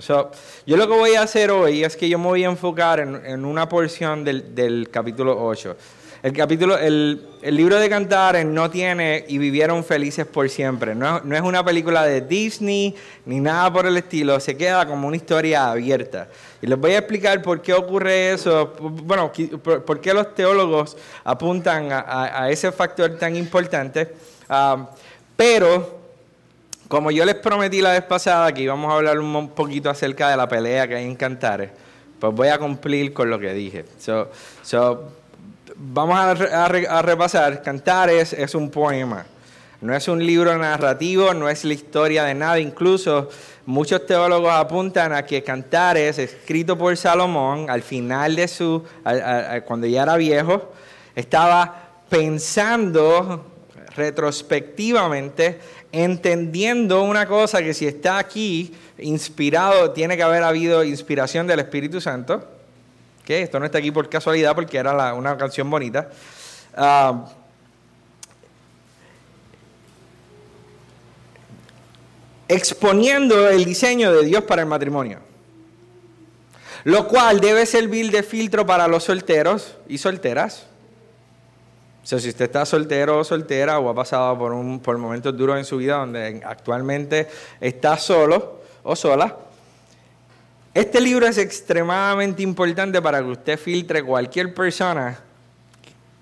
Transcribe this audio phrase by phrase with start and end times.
[0.00, 3.44] yo lo que voy a hacer hoy es que yo me voy a enfocar en,
[3.44, 5.76] una porción del, capítulo 8.
[6.22, 10.94] El capítulo, el, libro de Cantares no tiene y vivieron felices por siempre.
[10.94, 12.94] No, no, es una película de Disney
[13.24, 14.38] ni nada por el estilo.
[14.38, 16.28] Se queda como una historia abierta.
[16.60, 18.74] Y les voy a explicar por qué ocurre eso.
[18.78, 19.32] Bueno,
[19.62, 24.14] por, qué los teólogos apuntan a, ese factor tan importante.
[24.48, 24.90] Ah,
[25.36, 25.99] pero
[26.90, 30.36] como yo les prometí la vez pasada que íbamos a hablar un poquito acerca de
[30.36, 31.70] la pelea que hay en Cantares,
[32.18, 33.84] pues voy a cumplir con lo que dije.
[35.76, 37.62] vamos a, repasar.
[37.62, 39.24] Cantares es un poema.
[39.80, 42.58] No es un libro narrativo, no es la historia de nada.
[42.58, 43.28] Incluso
[43.66, 48.82] muchos teólogos apuntan a que Cantares, escrito por Salomón, al final de su,
[49.64, 50.72] cuando ya era viejo,
[51.14, 53.46] estaba pensando
[53.94, 55.60] retrospectivamente
[55.92, 62.00] entendiendo una cosa que si está aquí inspirado, tiene que haber habido inspiración del Espíritu
[62.00, 62.46] Santo.
[63.24, 66.10] que Esto no está aquí por casualidad porque era una canción bonita.
[66.76, 67.26] Ah,
[72.48, 75.20] exponiendo el diseño de Dios para el matrimonio.
[76.84, 80.69] Lo cual debe servir de filtro para los solteros y solteras
[82.02, 85.64] si usted está soltero o soltera o ha pasado por, un, por momentos duros en
[85.64, 87.28] su vida donde actualmente
[87.60, 89.36] está solo o sola,
[90.72, 95.18] este libro es extremadamente importante para que usted filtre cualquier persona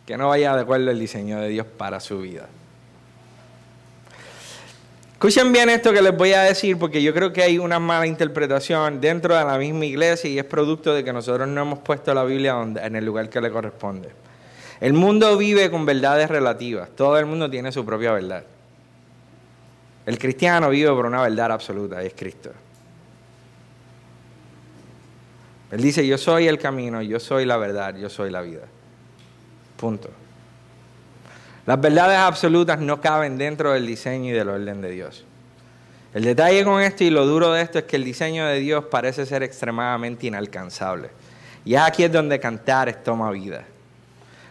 [0.06, 2.48] que no vaya de acuerdo al diseño de Dios para su vida.
[5.12, 8.06] Escuchen bien esto que les voy a decir porque yo creo que hay una mala
[8.06, 12.14] interpretación dentro de la misma iglesia y es producto de que nosotros no hemos puesto
[12.14, 14.27] la Biblia en el lugar que le corresponde.
[14.80, 16.90] El mundo vive con verdades relativas.
[16.90, 18.44] Todo el mundo tiene su propia verdad.
[20.06, 22.50] El cristiano vive por una verdad absoluta y es Cristo.
[25.70, 28.62] Él dice, yo soy el camino, yo soy la verdad, yo soy la vida.
[29.76, 30.08] Punto.
[31.66, 35.24] Las verdades absolutas no caben dentro del diseño y del orden de Dios.
[36.14, 38.86] El detalle con esto y lo duro de esto es que el diseño de Dios
[38.86, 41.10] parece ser extremadamente inalcanzable.
[41.66, 43.66] Y aquí es donde cantar toma vida.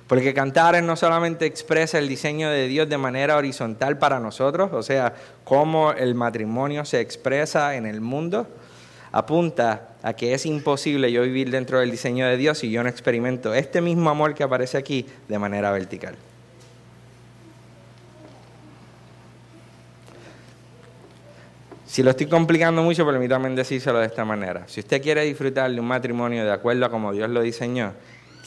[0.08, 4.82] Porque Cantares no solamente expresa el diseño de Dios de manera horizontal para nosotros, o
[4.82, 5.14] sea,
[5.44, 8.48] cómo el matrimonio se expresa en el mundo,
[9.12, 12.90] apunta a que es imposible yo vivir dentro del diseño de Dios si yo no
[12.90, 16.16] experimento este mismo amor que aparece aquí de manera vertical.
[21.86, 24.66] Si lo estoy complicando mucho, permítame decírselo de esta manera.
[24.68, 27.94] Si usted quiere disfrutar de un matrimonio de acuerdo a como Dios lo diseñó,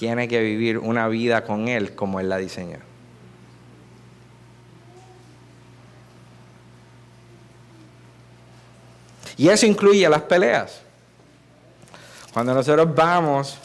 [0.01, 2.79] tiene que vivir una vida con Él como Él la diseñó.
[9.37, 10.81] Y eso incluye las peleas.
[12.33, 13.59] Cuando nosotros vamos,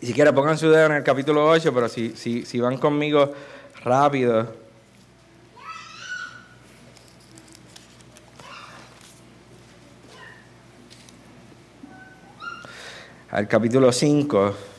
[0.00, 2.76] y si quieren pongan su dedo en el capítulo 8, pero si, si, si van
[2.78, 3.32] conmigo
[3.84, 4.52] rápido.
[13.30, 14.75] Al capítulo 5.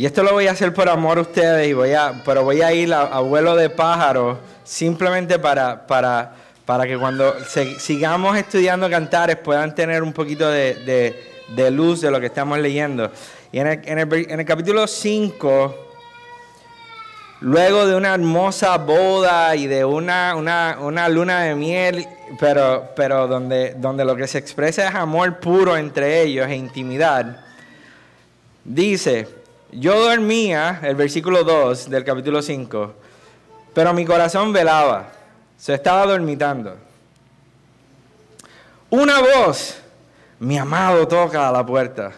[0.00, 2.62] Y esto lo voy a hacer por amor a ustedes, y voy a, pero voy
[2.62, 6.32] a ir a, vuelo de pájaro simplemente para, para,
[6.64, 7.34] para que cuando
[7.78, 11.22] sigamos estudiando cantares puedan tener un poquito de,
[11.70, 13.12] luz de lo que estamos leyendo.
[13.52, 15.74] Y en el, en el, capítulo 5,
[17.40, 22.06] luego de una hermosa boda y de una, una, luna de miel,
[22.38, 27.44] pero, pero donde, donde lo que se expresa es amor puro entre ellos e intimidad,
[28.64, 29.39] dice,
[29.72, 32.94] yo dormía, el versículo 2 del capítulo 5,
[33.72, 35.12] pero mi corazón velaba,
[35.56, 36.76] se estaba dormitando.
[38.90, 39.80] Una voz,
[40.40, 42.12] mi amado toca a la puerta.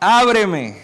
[0.00, 0.78] Ábreme,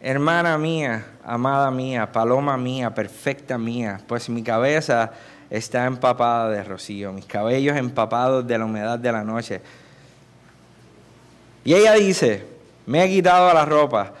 [0.00, 5.12] hermana mía, amada mía, paloma mía, perfecta mía, pues mi cabeza
[5.48, 9.60] está empapada de rocío, mis cabellos empapados de la humedad de la noche.
[11.64, 12.44] Y ella dice,
[12.86, 14.12] me he quitado la ropa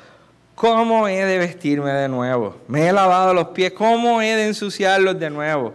[0.62, 2.54] ¿Cómo he de vestirme de nuevo?
[2.68, 5.74] Me he lavado los pies, ¿cómo he de ensuciarlos de nuevo?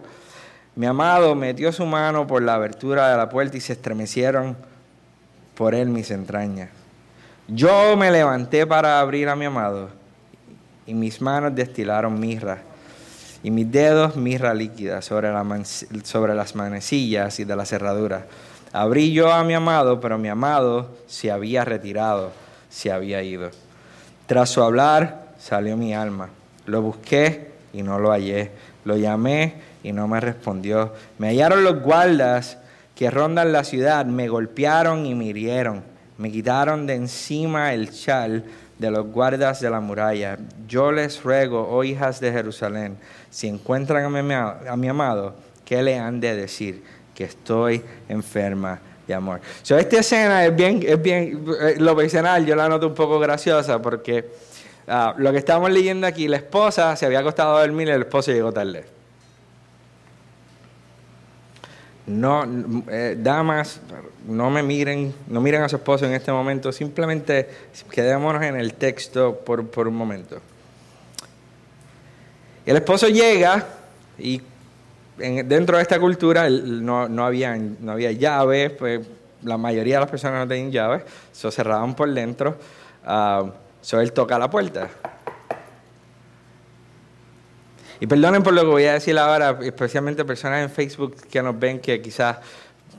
[0.74, 4.56] Mi amado metió su mano por la abertura de la puerta y se estremecieron
[5.54, 6.70] por él mis entrañas.
[7.48, 9.90] Yo me levanté para abrir a mi amado
[10.86, 12.62] y mis manos destilaron mirra
[13.42, 15.28] y mis dedos mirra líquida sobre,
[16.02, 18.24] sobre las manecillas y de la cerradura.
[18.72, 22.32] Abrí yo a mi amado, pero mi amado se había retirado,
[22.70, 23.50] se había ido.
[24.28, 26.28] Tras su hablar salió mi alma.
[26.66, 28.50] Lo busqué y no lo hallé.
[28.84, 30.92] Lo llamé y no me respondió.
[31.16, 32.58] Me hallaron los guardas
[32.94, 35.82] que rondan la ciudad, me golpearon y me hirieron.
[36.18, 38.44] Me quitaron de encima el chal
[38.78, 40.36] de los guardas de la muralla.
[40.66, 42.98] Yo les ruego, oh hijas de Jerusalén,
[43.30, 46.84] si encuentran a mi, amado, ¿qué le han de decir?
[47.14, 48.78] Que estoy enferma
[49.08, 49.40] de amor.
[49.62, 53.18] So, esta escena es bien, es bien, eh, lo personal yo la noto un poco
[53.18, 54.30] graciosa porque
[54.86, 58.02] ah, lo que estamos leyendo aquí, la esposa se había acostado a dormir y el
[58.02, 58.84] esposo llegó tarde.
[62.06, 62.44] No,
[62.90, 63.80] eh, damas,
[64.26, 67.48] no me miren, no miren a su esposo en este momento, simplemente
[67.90, 70.38] quedémonos en el texto por, un momento.
[72.64, 73.66] El esposo llega
[74.18, 74.40] y
[75.18, 79.06] dentro de esta cultura no, no, había, no había llaves, pues
[79.42, 82.56] la mayoría de las personas no tenían llaves, se cerraban por dentro,
[83.06, 83.50] uh,
[83.98, 84.88] él toca la puerta.
[88.00, 91.58] Y perdonen por lo que voy a decir ahora, especialmente personas en Facebook que nos
[91.58, 92.36] ven que quizás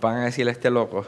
[0.02, 1.06] van a decir este loco.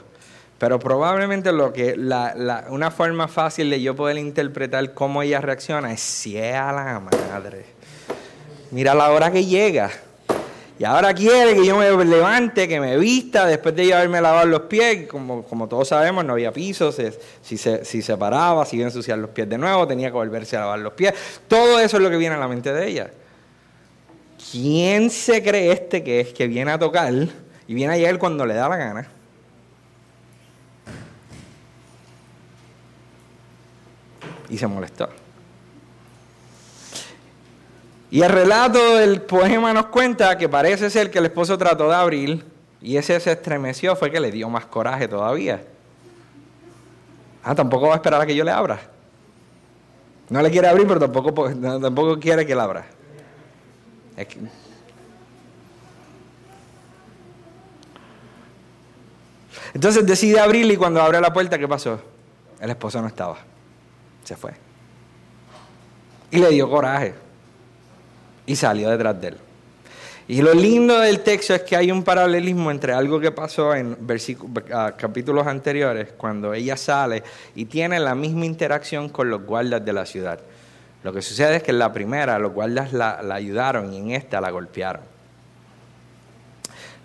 [0.57, 5.91] Pero probablemente lo que la, una forma fácil de yo poder interpretar cómo ella reacciona
[5.91, 7.65] es si a la madre.
[8.69, 9.89] Mira la hora que llega.
[10.81, 14.47] Y ahora quiere que yo me levante, que me vista, después de yo haberme lavado
[14.47, 15.07] los pies.
[15.07, 16.97] Como, como todos sabemos, no había pisos.
[17.43, 20.15] Si se, si se paraba, si iba a ensuciar los pies de nuevo, tenía que
[20.15, 21.13] volverse a lavar los pies.
[21.47, 23.11] Todo eso es lo que viene a la mente de ella.
[24.51, 27.13] ¿quién se cree este que es que viene a tocar
[27.67, 29.07] y viene a llegar cuando le da la gana?
[34.49, 35.20] Y se molestó.
[38.11, 41.95] Y el relato del poema nos cuenta que parece ser que el esposo trató de
[41.95, 42.45] abrir
[42.81, 45.63] y ese se estremeció, fue que le dio más coraje todavía.
[47.41, 48.81] Ah, tampoco va a esperar a que yo le abra.
[50.29, 52.85] No le quiere abrir, pero tampoco, tampoco quiere que la abra.
[59.73, 62.01] Entonces decide abrirle y cuando abre la puerta, ¿qué pasó?
[62.59, 63.37] El esposo no estaba.
[64.25, 64.51] Se fue.
[66.29, 67.30] Y le dio coraje.
[68.51, 69.38] Y salió detrás de él.
[70.27, 73.95] Y lo lindo del texto es que hay un paralelismo entre algo que pasó en
[74.98, 77.24] capítulos anteriores, cuando ella sale
[77.56, 80.38] y tiene la misma interacción con los guardas de la ciudad.
[81.01, 84.42] Lo que sucede es que en la primera los guardas la, ayudaron y en esta
[84.42, 85.03] la golpearon.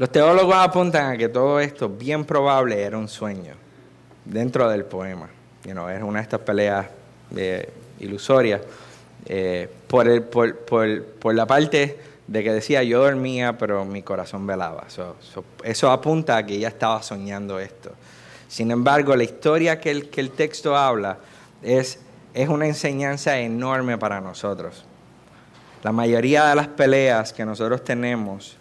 [0.01, 3.55] Los teólogos apuntan a que todo esto bien probable era un sueño
[4.25, 5.29] dentro del poema.
[5.65, 6.87] You es una de estas peleas
[7.37, 7.71] eh,
[8.01, 8.63] ilusorias
[9.27, 14.87] eh, por, por, la parte de que decía yo dormía pero mi corazón velaba.
[15.63, 17.91] eso apunta a que ella estaba soñando esto.
[18.49, 21.19] Sin embargo, la historia que el, que el texto habla
[21.63, 22.01] es
[22.37, 24.85] es una enseñanza enorme para nosotros.
[25.83, 28.59] La mayoría de las peleas que nosotros tenemos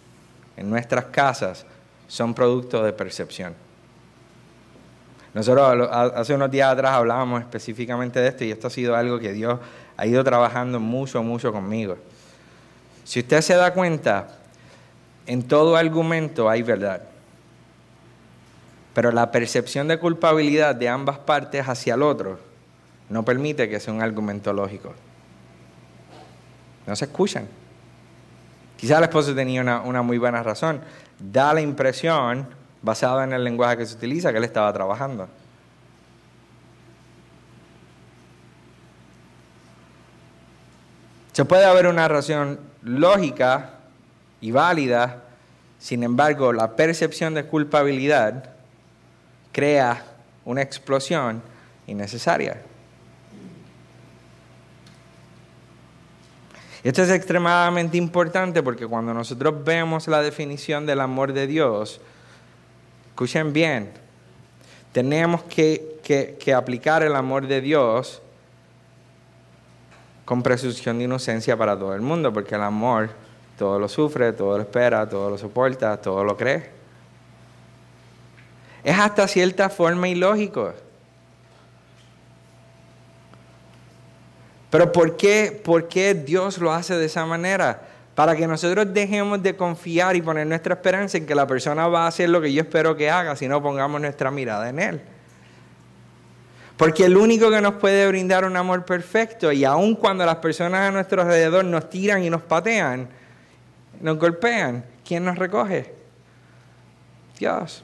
[0.56, 1.66] en nuestras casas
[2.08, 3.54] son producto de percepción.
[5.34, 9.34] Nosotros hace unos días atrás hablábamos específicamente de esto y esto ha sido algo que
[9.34, 9.60] Dios
[9.96, 11.96] ha ido trabajando mucho, mucho conmigo.
[13.04, 14.28] Si usted se da cuenta,
[15.26, 17.02] en todo argumento hay verdad.
[18.94, 22.38] Pero la percepción de culpabilidad de ambas partes hacia el otro
[23.08, 24.94] no permite que sea un argumento lógico.
[26.86, 27.46] No se escuchan.
[28.76, 30.80] Quizá el esposo tenía una, una muy buena razón.
[31.18, 32.48] Da la impresión,
[32.82, 35.28] basada en el lenguaje que se utiliza, que él estaba trabajando.
[41.36, 43.74] Se puede haber una razón lógica
[44.40, 45.24] y válida,
[45.78, 48.52] sin embargo, la percepción de culpabilidad
[49.52, 50.02] crea
[50.46, 51.42] una explosión
[51.86, 52.62] innecesaria.
[56.82, 62.00] Esto es extremadamente importante porque cuando nosotros vemos la definición del amor de Dios,
[63.08, 63.90] escuchen bien,
[64.90, 68.22] tenemos que, que aplicar el amor de Dios
[70.26, 73.08] con presunción de inocencia para todo el mundo, porque el amor
[73.56, 76.68] todo lo sufre, todo lo espera, todo lo soporta, todo lo cree.
[78.84, 80.74] Es hasta cierta forma ilógico.
[84.68, 87.82] Pero ¿por qué, ¿por qué Dios lo hace de esa manera?
[88.16, 92.04] Para que nosotros dejemos de confiar y poner nuestra esperanza en que la persona va
[92.04, 95.02] a hacer lo que yo espero que haga, si no pongamos nuestra mirada en Él.
[96.76, 100.88] Porque el único que nos puede brindar un amor perfecto, y aun cuando las personas
[100.88, 103.08] a nuestro alrededor nos tiran y nos patean,
[104.00, 105.94] nos golpean, ¿quién nos recoge?
[107.38, 107.82] Dios.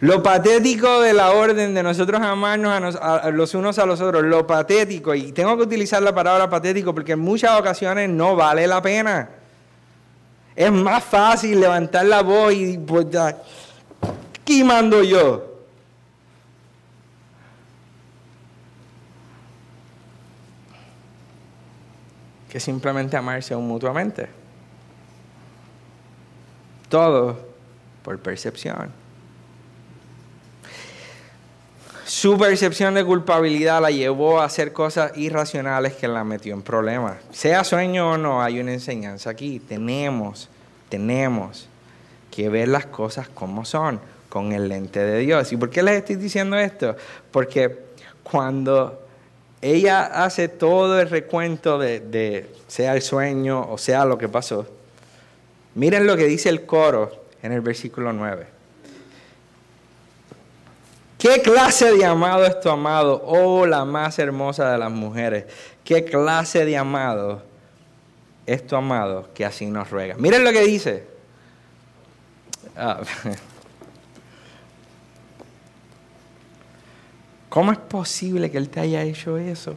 [0.00, 4.46] Lo patético de la orden de nosotros amarnos a, los unos a los otros, lo
[4.46, 8.82] patético, y tengo que utilizar la palabra patético porque en muchas ocasiones no vale la
[8.82, 9.30] pena.
[10.54, 13.06] Es más fácil levantar la voz y pues,
[14.46, 15.44] ¿qué mando yo?
[22.48, 24.28] Que simplemente amarse mutuamente.
[26.88, 27.36] Todo
[28.02, 28.90] por percepción.
[32.06, 37.16] Su percepción de culpabilidad la llevó a hacer cosas irracionales que la metió en problemas.
[37.32, 39.58] Sea sueño o no, hay una enseñanza aquí.
[39.58, 40.48] Tenemos,
[40.88, 41.68] tenemos
[42.30, 44.00] que ver las cosas como son,
[44.36, 45.50] con el lente de Dios.
[45.50, 46.94] ¿Y por qué les estoy diciendo esto?
[47.30, 47.74] Porque
[48.22, 49.00] cuando
[49.62, 54.66] ella hace todo el recuento de, de sea el sueño o sea lo que pasó,
[55.74, 58.46] miren lo que dice el coro en el versículo 9.
[61.16, 63.22] ¿Qué clase de amado es tu amado?
[63.24, 65.46] Oh, la más hermosa de las mujeres.
[65.82, 67.42] ¿Qué clase de amado
[68.44, 70.14] es tu amado que así nos ruega?
[70.18, 71.06] Miren lo que dice.
[72.76, 73.00] Ah,
[77.48, 79.76] ¿Cómo es posible que Él te haya hecho eso?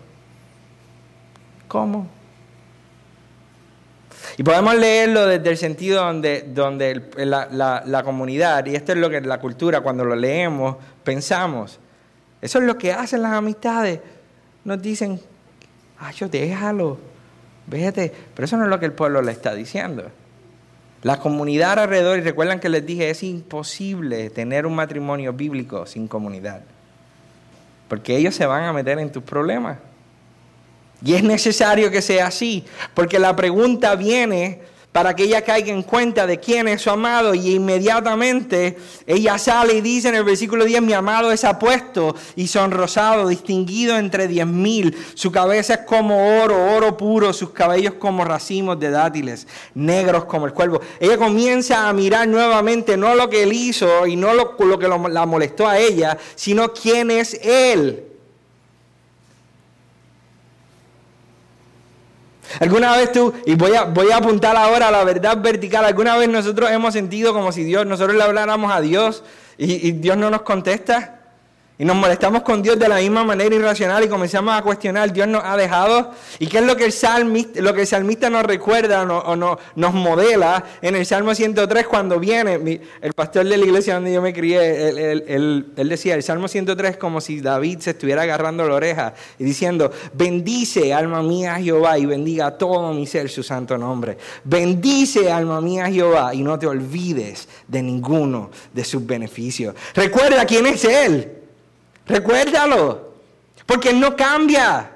[1.67, 2.07] ¿Cómo?
[4.37, 9.21] Y podemos leerlo desde el sentido donde, donde la, comunidad, y esto es lo que
[9.21, 11.79] la cultura, cuando lo leemos, pensamos.
[12.41, 13.99] Eso es lo que hacen las amistades.
[14.63, 15.19] Nos dicen,
[15.99, 16.97] ay, yo déjalo,
[17.67, 18.13] vete.
[18.33, 20.09] Pero eso no es lo que el pueblo le está diciendo.
[21.03, 26.07] La comunidad alrededor, y recuerdan que les dije, es imposible tener un matrimonio bíblico sin
[26.07, 26.61] comunidad.
[27.89, 29.77] Porque ellos se van a meter en tus problemas.
[31.03, 35.83] Y es necesario que sea así, porque la pregunta viene para que ella caiga en
[35.83, 40.65] cuenta de quién es su amado y inmediatamente ella sale y dice en el versículo
[40.65, 46.41] 10, mi amado es apuesto y sonrosado, distinguido entre diez mil, su cabeza es como
[46.43, 50.81] oro, oro puro, sus cabellos como racimos de dátiles, negros como el cuervo.
[50.99, 54.87] Ella comienza a mirar nuevamente no lo que él hizo y no lo, lo que
[54.87, 58.08] la molestó a ella, sino quién es él.
[62.59, 66.17] ¿Alguna vez tú, y voy a, voy a apuntar ahora a la verdad vertical, alguna
[66.17, 69.23] vez nosotros hemos sentido como si Dios, nosotros le habláramos a Dios
[69.57, 71.18] y, y Dios no nos contesta?
[71.81, 75.29] Y nos molestamos con Dios de la misma manera irracional y comenzamos a cuestionar, Dios
[75.29, 76.11] nos ha dejado.
[76.37, 79.93] ¿Y qué es lo que el salmista, lo que el salmista nos recuerda o nos
[79.93, 82.81] modela en el Salmo 103 cuando viene?
[83.01, 86.97] el pastor de la iglesia donde yo me crié, él, decía, el Salmo 103 es
[86.97, 92.05] como si David se estuviera agarrando la oreja y diciendo, bendice alma mía Jehová y
[92.05, 94.17] bendiga todo mi ser su santo nombre.
[94.43, 99.73] Bendice alma mía Jehová y no te olvides de ninguno de sus beneficios.
[99.95, 101.38] Recuerda quién es Él.
[102.09, 103.13] Recuérdalo,
[103.65, 104.91] porque Él no cambia.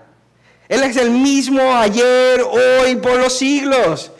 [0.67, 4.11] Él es el mismo ayer, hoy, por los siglos.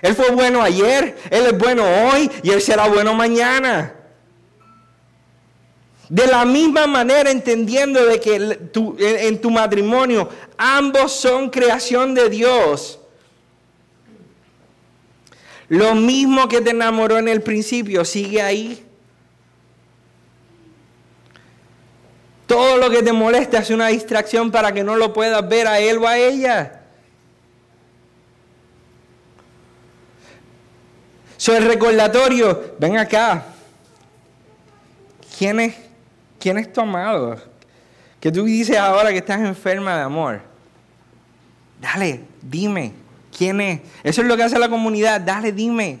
[0.00, 3.94] Él fue bueno ayer, Él es bueno hoy y Él será bueno mañana.
[6.08, 12.98] De la misma manera entendiendo de que en tu matrimonio ambos son creación de Dios.
[15.68, 18.83] Lo mismo que te enamoró en el principio sigue ahí.
[22.54, 25.80] Todo lo que te molesta es una distracción para que no lo puedas ver a
[25.80, 26.82] él o a ella.
[31.36, 33.44] Soy el recordatorio, ven acá.
[35.36, 35.74] ¿Quién es,
[36.38, 37.42] ¿Quién es tu amado?
[38.20, 40.40] Que tú dices ahora que estás enferma de amor.
[41.80, 42.92] Dale, dime,
[43.36, 43.80] ¿quién es?
[44.04, 45.98] Eso es lo que hace la comunidad, dale, dime.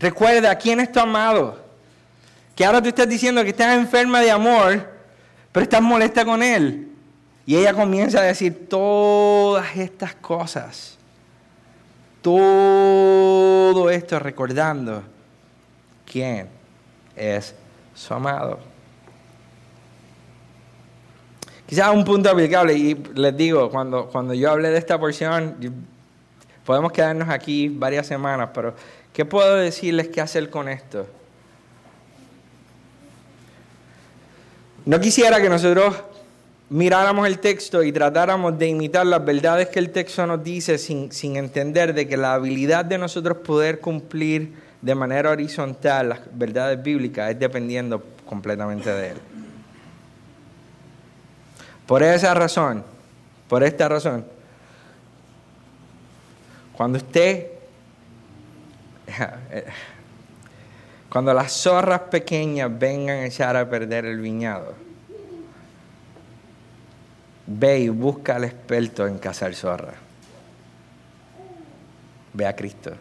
[0.00, 1.62] Recuerda, ¿quién es tu amado?
[2.56, 4.93] Que ahora tú estás diciendo que estás enferma de amor
[5.54, 6.88] pero estás molesta con él.
[7.46, 10.98] Y ella comienza a decir todas estas cosas.
[12.20, 15.04] Todo esto recordando
[16.10, 16.48] quién
[17.14, 17.54] es
[17.94, 18.58] su amado.
[21.68, 25.54] Quizás un punto aplicable, y les digo, cuando, cuando yo hablé de esta porción,
[26.66, 28.74] podemos quedarnos aquí varias semanas, pero
[29.12, 31.06] ¿qué puedo decirles qué hacer con esto?
[34.86, 35.94] No quisiera que nosotros
[36.68, 41.10] miráramos el texto y tratáramos de imitar las verdades que el texto nos dice sin,
[41.10, 46.82] sin, entender de que la habilidad de nosotros poder cumplir de manera horizontal las verdades
[46.82, 49.16] bíblicas es dependiendo completamente de Él.
[51.86, 52.84] Por esa razón,
[53.48, 54.26] por esta razón,
[56.76, 57.48] cuando usted...
[61.14, 64.74] Cuando las zorras pequeñas vengan a echar a perder el viñado,
[67.46, 69.94] ve y busca al experto en cazar zorras.
[72.32, 72.94] Ve a Cristo.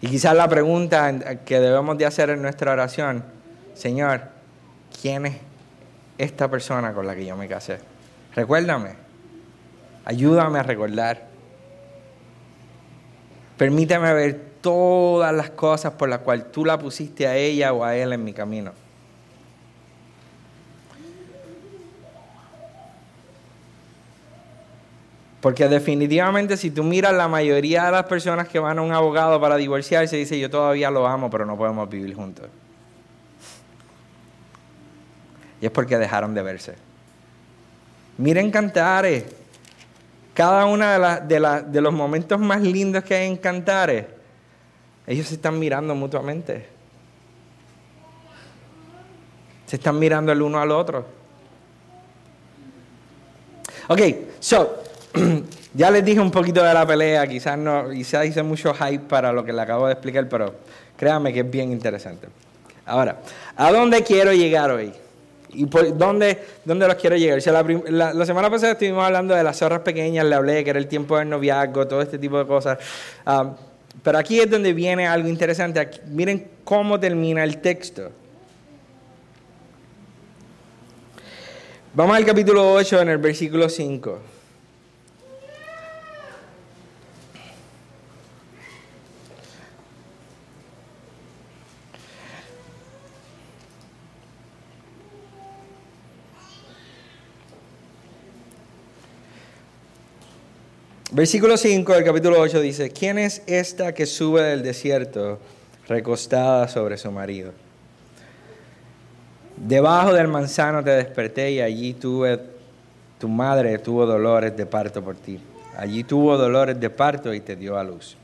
[0.00, 3.24] Y quizás la pregunta que debemos de hacer en nuestra oración,
[3.74, 4.28] Señor,
[5.00, 5.38] ¿quién es
[6.18, 7.80] esta persona con la que yo me casé?
[8.36, 8.90] Recuérdame,
[10.04, 11.31] ayúdame a recordar.
[13.62, 17.94] Permítame ver todas las cosas por las cuales tú la pusiste a ella o a
[17.94, 18.72] él en mi camino.
[25.40, 29.40] Porque definitivamente si tú miras la mayoría de las personas que van a un abogado
[29.40, 32.48] para divorciarse, dice yo todavía lo amo, pero no podemos vivir juntos.
[35.60, 36.74] Y es porque dejaron de verse.
[38.18, 39.41] Miren Cantares.
[40.34, 44.06] Cada uno de, de los momentos más lindos que hay en Cantares,
[45.06, 46.66] ellos se están mirando mutuamente.
[49.66, 51.22] Se están mirando el uno al otro.
[53.88, 54.00] Ok,
[54.38, 54.82] so,
[55.74, 59.32] ya les dije un poquito de la pelea, quizás no, quizás hice mucho hype para
[59.32, 60.54] lo que le acabo de explicar, pero
[60.96, 62.28] créanme que es bien interesante.
[62.86, 63.20] Ahora,
[63.56, 64.92] ¿a dónde quiero llegar hoy?
[65.54, 67.40] ¿Y por dónde, dónde los quiero llegar?
[67.88, 71.18] la, semana pasada estuvimos hablando de las zorras pequeñas, le hablé que era el tiempo
[71.18, 72.78] del noviazgo, todo este tipo de cosas.
[73.26, 73.54] Um,
[74.02, 75.90] pero aquí es donde viene algo interesante.
[76.06, 78.10] miren cómo termina el texto.
[81.94, 84.18] Vamos al capítulo 8 en el versículo 5.
[101.22, 105.38] Versículo 5 del capítulo 8 dice, ¿quién es esta que sube del desierto
[105.86, 107.52] recostada sobre su marido?
[109.56, 112.40] Debajo del manzano te desperté y allí tuve,
[113.20, 115.38] tu madre tuvo dolores de parto por ti.
[115.76, 118.16] Allí tuvo dolores de parto y te dio a luz.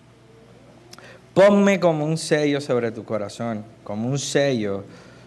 [1.35, 4.82] Ponme como un sello sobre tu corazón, como un sello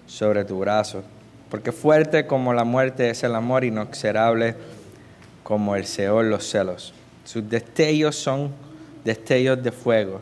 [0.08, 1.04] sobre tu brazo,
[1.50, 4.56] porque fuerte como la muerte es el amor, inoxerable
[5.44, 6.94] como el Seol los celos.
[7.24, 8.52] Sus destellos son
[9.04, 10.22] destellos de fuego,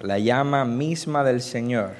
[0.00, 1.90] la llama misma del Señor.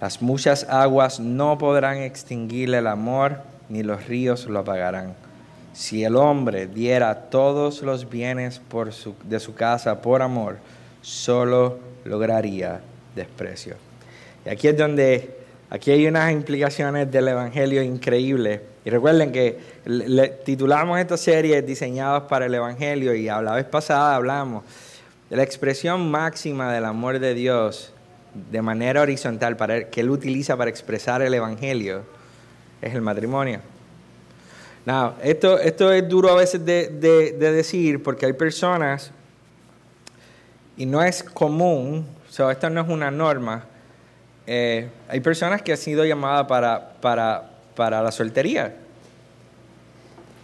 [0.00, 3.38] Las muchas aguas no podrán extinguir el amor,
[3.68, 5.14] ni los ríos lo apagarán.
[5.72, 8.92] Si el hombre diera todos los bienes por
[9.24, 10.58] de su casa por amor,
[11.02, 12.80] solo lograría
[13.14, 13.76] desprecio.
[14.44, 15.36] Y aquí es donde,
[15.70, 19.58] aquí hay unas implicaciones del Evangelio increíbles y recuerden que
[20.44, 24.62] titulamos esta serie Diseñados para el Evangelio y la vez pasada hablamos
[25.28, 27.92] de la expresión máxima del amor de Dios
[28.32, 32.04] de manera horizontal para, que Él utiliza para expresar el Evangelio
[32.80, 33.58] es el matrimonio.
[34.84, 36.88] Now, esto, esto es duro a veces de,
[37.40, 39.10] decir porque hay personas,
[40.76, 42.06] y no es común,
[42.38, 43.64] o esto no es una norma,
[44.46, 48.74] eh, hay personas que han sido llamadas para, para para la soltería.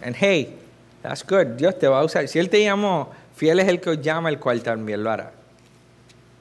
[0.01, 0.55] And hey,
[1.01, 1.57] that's good.
[1.57, 2.27] Dios te va a usar.
[2.27, 5.31] Si Él te llamó, fiel es el que os llama, el cual también lo hará.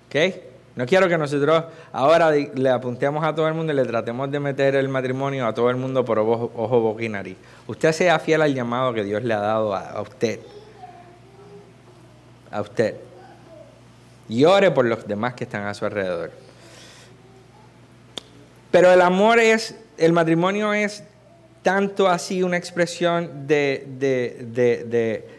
[0.06, 0.34] ¿Ok?
[0.74, 4.40] No quiero que nosotros ahora le apuntemos a todo el mundo y le tratemos de
[4.40, 6.96] meter el matrimonio a todo el mundo por ojo, ojo.
[7.66, 10.40] Usted sea fiel al llamado que Dios le ha dado a, a usted.
[12.50, 12.96] A usted.
[14.28, 16.30] Y ore por los demás que están a su alrededor.
[18.70, 21.04] Pero el amor es el matrimonio es
[21.62, 23.86] tanto así una expresión de,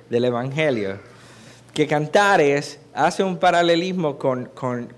[0.10, 0.99] del Evangelio,
[1.73, 4.45] que Cantares hace un paralelismo con,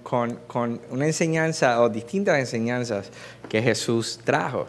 [0.03, 3.09] con, una enseñanza o distintas enseñanzas
[3.49, 4.67] que Jesús trajo.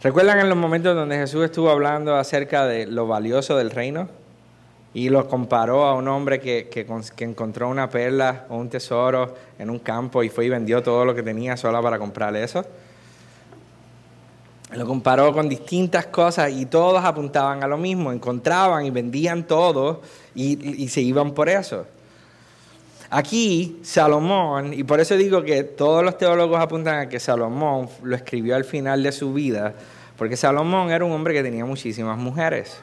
[0.00, 4.08] ¿Recuerdan en los momentos donde Jesús estuvo hablando acerca de lo valioso del reino?
[4.94, 6.86] Y lo comparó a un hombre que, que,
[7.24, 11.14] encontró una perla o un tesoro en un campo y fue y vendió todo lo
[11.16, 12.64] que tenía solo para comprar eso.
[14.72, 20.00] Lo comparó con distintas cosas y todos apuntaban a lo mismo, encontraban y vendían todo
[20.34, 21.86] y, y se iban por eso.
[23.10, 28.14] Aquí Salomón, y por eso digo que todos los teólogos apuntan a que Salomón lo
[28.14, 29.74] escribió al final de su vida,
[30.16, 32.80] porque Salomón era un hombre que tenía muchísimas mujeres.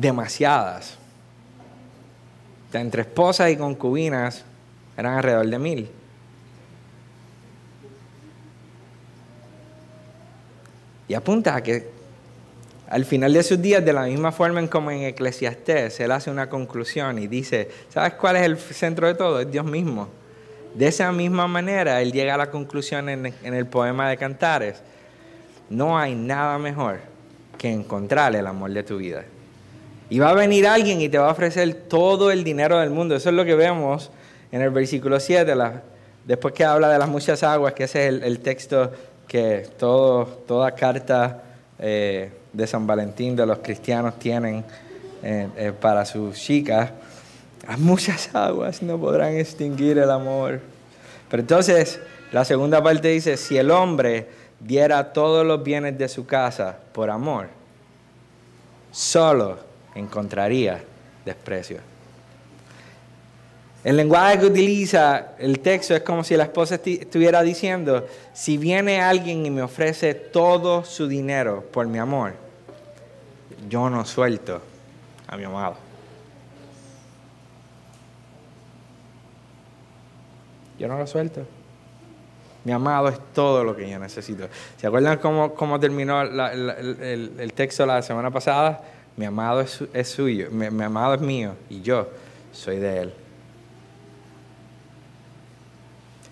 [0.00, 0.96] Demasiadas.
[2.72, 4.44] Entre esposas y concubinas
[4.96, 5.90] eran alrededor de mil.
[11.08, 11.90] Y apunta a que
[12.88, 16.30] al final de sus días, de la misma forma en como en Eclesiastés, él hace
[16.30, 19.40] una conclusión y dice, ¿sabes cuál es el centro de todo?
[19.40, 20.08] Es Dios mismo.
[20.74, 24.82] De esa misma manera, él llega a la conclusión en, en el poema de Cantares,
[25.68, 27.00] no hay nada mejor
[27.58, 29.24] que encontrar el amor de tu vida.
[30.10, 33.14] Y va a venir alguien y te va a ofrecer todo el dinero del mundo.
[33.14, 34.10] Eso es lo que vemos
[34.50, 35.54] en el versículo 7,
[36.26, 38.90] después que habla de las muchas aguas, que ese es el, texto
[39.28, 41.44] que toda carta
[41.78, 44.64] eh, de San Valentín de los cristianos tienen
[45.22, 46.90] eh, eh, para sus chicas.
[47.68, 50.60] Las muchas aguas no podrán extinguir el amor.
[51.30, 52.00] Pero entonces,
[52.32, 54.26] la segunda parte dice, si el hombre
[54.58, 57.46] diera todos los bienes de su casa por amor,
[58.90, 60.82] solo encontraría
[61.24, 61.78] desprecio.
[63.82, 69.00] El lenguaje que utiliza el texto es como si la esposa estuviera diciendo, si viene
[69.00, 72.34] alguien y me ofrece todo su dinero por mi amor,
[73.68, 74.60] yo no suelto
[75.26, 75.76] a mi amado.
[80.78, 81.46] Yo no lo suelto.
[82.64, 84.48] Mi amado es todo lo que yo necesito.
[84.76, 88.82] ¿Se acuerdan cómo, terminó el, texto la semana pasada?
[89.20, 92.08] Mi amado es, suyo, mi amado es mío y yo
[92.52, 93.12] soy de él.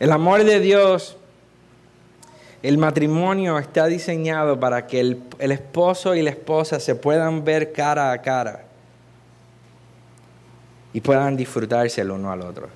[0.01, 1.19] El amor de Dios,
[2.63, 8.11] el matrimonio está diseñado para que el, esposo y la esposa se puedan ver cara
[8.11, 8.65] a cara
[10.95, 12.71] y puedan disfrutarse el uno al otro.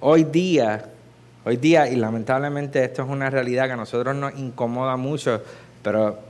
[0.00, 0.92] Hoy día,
[1.44, 5.42] hoy día, y lamentablemente esto es una realidad que a nosotros nos incomoda mucho,
[5.82, 6.27] pero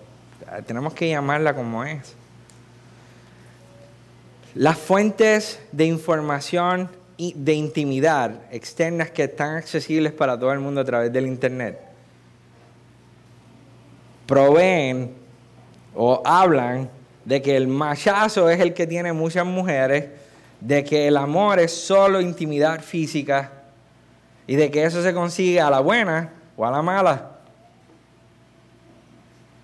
[0.67, 2.15] tenemos que llamarla como es.
[4.55, 10.85] Las fuentes de información de intimidad externas que están accesibles para todo el mundo a
[10.85, 11.79] través del Internet
[14.27, 15.15] proveen
[15.95, 16.91] o hablan
[17.25, 20.07] de que el machazo es el que tiene muchas mujeres,
[20.61, 23.53] de que el amor es solo intimidad física
[24.47, 27.38] y de que eso se consigue a la buena o a la mala.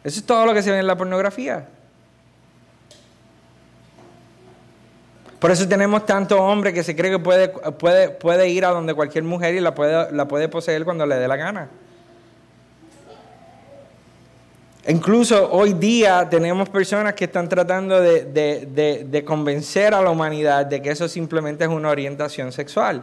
[0.04, 1.66] Eso es todo lo que se ve en la pornografía.
[5.38, 8.94] Por eso tenemos tanto hombre que se cree que puede, puede, puede ir a donde
[8.94, 11.68] cualquier mujer y la puede, la puede poseer cuando le dé la gana.
[14.86, 20.82] Incluso hoy día tenemos personas que están tratando de, de, convencer a la humanidad de
[20.82, 23.02] que eso simplemente es una orientación sexual.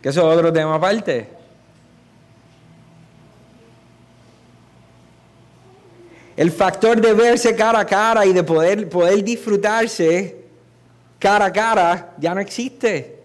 [0.00, 1.28] Que eso es otro tema aparte.
[6.36, 10.44] El factor de verse cara a cara y de poder, poder disfrutarse
[11.18, 13.22] cara a cara ya no existe.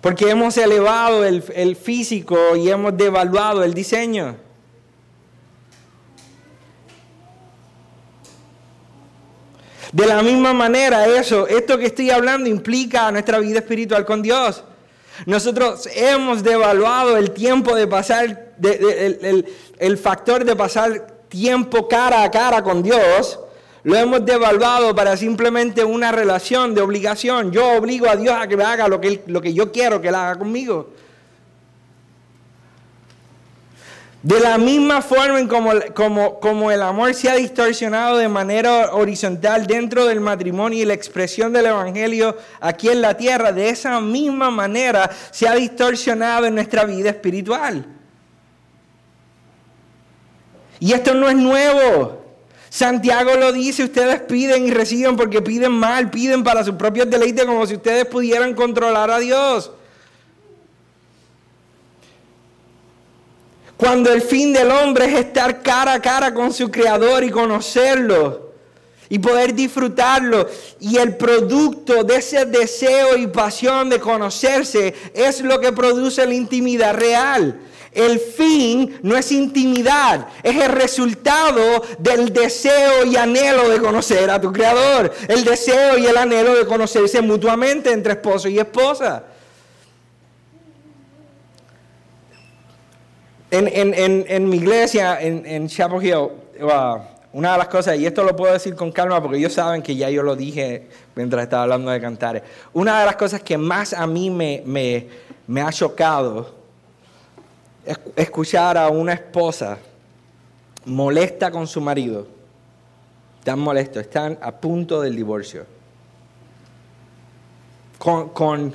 [0.00, 4.36] Porque hemos elevado el, el físico y hemos devaluado el diseño.
[9.92, 14.62] De la misma manera, eso, esto que estoy hablando implica nuestra vida espiritual con Dios.
[15.26, 22.62] Nosotros hemos devaluado el tiempo de pasar, el, factor de pasar tiempo cara a cara
[22.62, 23.38] con Dios,
[23.82, 27.52] lo hemos devaluado para simplemente una relación de obligación.
[27.52, 30.08] Yo obligo a Dios a que me haga lo que, lo que yo quiero que
[30.08, 30.88] Él haga conmigo.
[34.22, 38.92] De la misma forma en como, como, como, el amor se ha distorsionado de manera
[38.92, 43.98] horizontal dentro del matrimonio y la expresión del Evangelio aquí en la tierra, de esa
[43.98, 47.86] misma manera se ha distorsionado en nuestra vida espiritual.
[50.80, 52.22] Y esto no es nuevo.
[52.68, 57.46] Santiago lo dice, ustedes piden y reciben porque piden mal, piden para sus propios deleites
[57.46, 59.72] como si ustedes pudieran controlar a Dios.
[63.80, 68.50] Cuando el fin del hombre es estar cara a cara con su creador y conocerlo
[69.08, 70.46] y poder disfrutarlo.
[70.80, 76.34] Y el producto de ese deseo y pasión de conocerse es lo que produce la
[76.34, 77.58] intimidad real.
[77.92, 84.38] El fin no es intimidad, es el resultado del deseo y anhelo de conocer a
[84.38, 85.10] tu creador.
[85.26, 89.24] El deseo y el anhelo de conocerse mutuamente entre esposo y esposa.
[93.50, 96.14] En, mi iglesia, en, Chapel Hill,
[96.62, 97.00] uh,
[97.32, 99.96] una de las cosas, y esto lo puedo decir con calma porque ellos saben que
[99.96, 103.92] ya yo lo dije mientras estaba hablando de cantar, una de las cosas que más
[103.92, 104.62] a mí me,
[105.46, 106.54] me ha chocado
[107.84, 109.78] es escuchar a una esposa
[110.84, 112.26] molesta con su marido,
[113.42, 115.66] tan molesto, están a punto del divorcio.
[117.98, 118.72] Con, con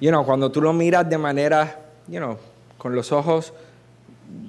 [0.00, 2.38] you know, cuando tú lo miras de manera, you know,
[2.78, 3.52] con los ojos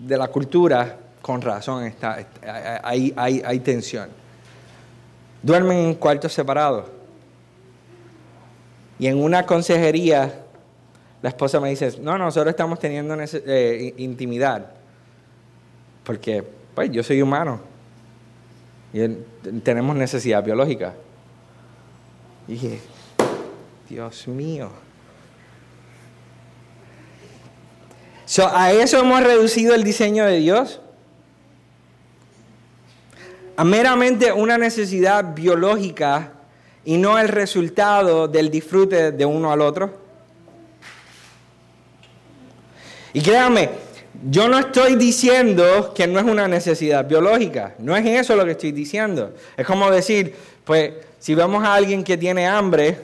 [0.05, 2.25] de la cultura, con razón, está,
[2.83, 4.09] hay, hay, hay tensión.
[5.41, 6.85] Duermen en cuartos separados.
[8.97, 10.33] Y en una consejería,
[11.21, 14.71] la esposa me dice, no, nosotros estamos teniendo eh, intimidad.
[16.03, 16.43] Porque,
[16.73, 17.59] pues, yo soy humano.
[18.93, 19.07] Y
[19.63, 20.93] tenemos necesidad biológica.
[22.47, 22.79] Y dije,
[23.89, 24.84] Dios mío.
[28.53, 30.81] ¿A eso hemos reducido el diseño de Dios?
[33.55, 36.31] A meramente una necesidad biológica
[36.83, 40.05] y no el resultado del disfrute de uno al otro.
[43.13, 43.69] Y créanme,
[44.29, 48.51] yo no estoy diciendo que no es una necesidad biológica, no es eso lo que
[48.51, 49.33] estoy diciendo.
[49.55, 52.99] Es como decir, pues si vemos a alguien que tiene hambre,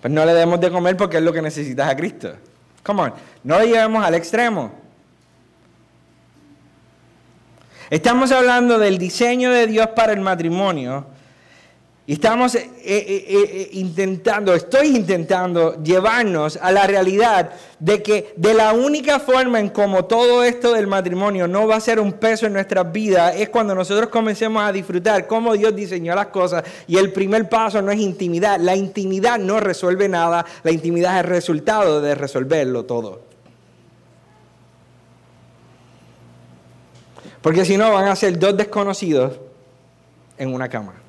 [0.00, 2.34] pues no le debemos de comer porque es lo que necesitas a Cristo.
[2.82, 3.14] Come on,
[3.44, 4.72] no lo llevemos al extremo.
[7.90, 11.06] Estamos hablando del diseño de Dios para el matrimonio
[12.10, 18.52] y estamos eh, eh, eh, intentando, estoy intentando llevarnos a la realidad de que de
[18.52, 22.46] la única forma en como todo esto del matrimonio no va a ser un peso
[22.46, 26.98] en nuestras vidas es cuando nosotros comencemos a disfrutar cómo Dios diseñó las cosas y
[26.98, 28.58] el primer paso no es intimidad.
[28.58, 33.20] La intimidad no resuelve nada, la intimidad es el resultado de resolverlo todo.
[37.40, 39.38] Porque si no van a ser dos desconocidos
[40.38, 40.99] en una cama.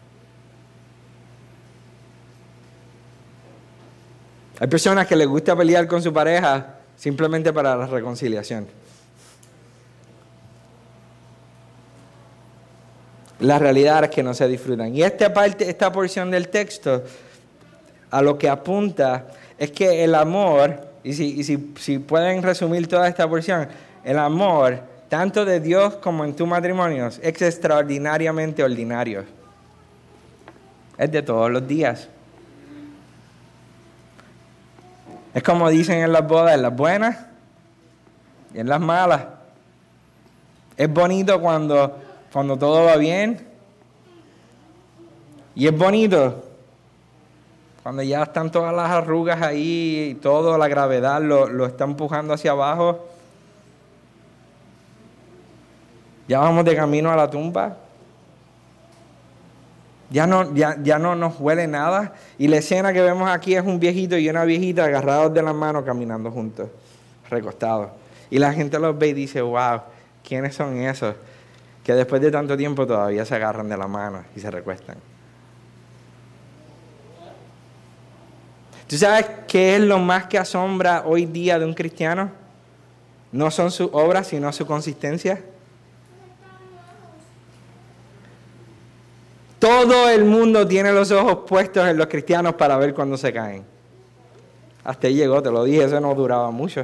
[4.62, 8.68] Hay personas que les gusta pelear con su pareja simplemente para la reconciliación.
[13.40, 14.94] La realidad es que no se disfrutan.
[14.96, 17.02] Y esta parte, esta porción del texto,
[18.12, 23.28] a lo que apunta es que el amor, y si, si pueden resumir toda esta
[23.28, 23.68] porción,
[24.04, 29.24] el amor, tanto de Dios como en tu matrimonio, es extraordinariamente ordinario.
[31.00, 32.10] Es de todos los días.
[35.34, 37.18] Es como dicen en las bodas, en las buenas
[38.54, 39.24] y en las malas.
[40.76, 41.98] Es bonito cuando,
[42.34, 43.48] cuando todo va bien.
[45.56, 46.44] Y es bonito
[47.84, 52.34] cuando ya están todas las arrugas ahí y todo, la gravedad lo, lo está empujando
[52.34, 53.08] hacia abajo.
[56.28, 57.78] Ya vamos de camino a la tumba.
[60.12, 62.14] Ya no, ya, ya no nos huele nada.
[62.38, 65.56] Y la escena que vemos aquí es un viejito y una viejita agarrados de las
[65.56, 66.70] manos caminando juntos,
[67.30, 67.92] recostados.
[68.30, 69.82] Y la gente los ve y dice, wow,
[70.28, 71.16] ¿quiénes son esos?
[71.84, 74.98] Que después de tanto tiempo todavía se agarran de la mano y se recuestan.
[78.88, 82.30] ¿Tú sabes qué es lo más que asombra hoy día de un cristiano?
[83.32, 85.42] No son sus obras, sino su consistencia.
[89.62, 93.64] Todo el mundo tiene los ojos puestos en los cristianos para ver cuándo se caen.
[94.84, 96.84] Hasta ahí llegó, te lo dije, eso no duraba mucho.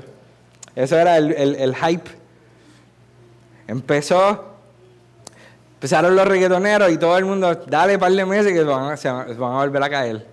[0.75, 2.11] Eso era el, hype.
[3.67, 4.45] Empezó,
[5.73, 9.09] empezaron los reggaetoneros y todo el mundo, dale un par de meses que van, se
[9.09, 10.27] van a volver a caer.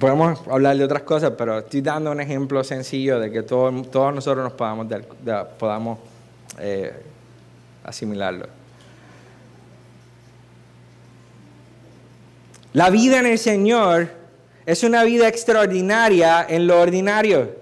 [0.00, 4.14] Podemos hablar de otras cosas, pero estoy dando un ejemplo sencillo de que todos, todos
[4.14, 4.86] nosotros nos podamos,
[5.58, 5.98] podamos
[6.58, 7.11] eh,
[7.84, 8.46] asimilarlo.
[12.72, 14.10] La vida en el Señor
[14.64, 17.56] es una vida extraordinaria en lo ordinario.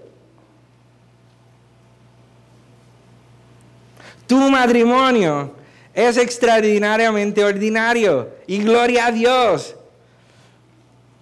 [4.27, 5.57] Tu matrimonio
[5.93, 9.75] es extraordinariamente ordinario y gloria a Dios.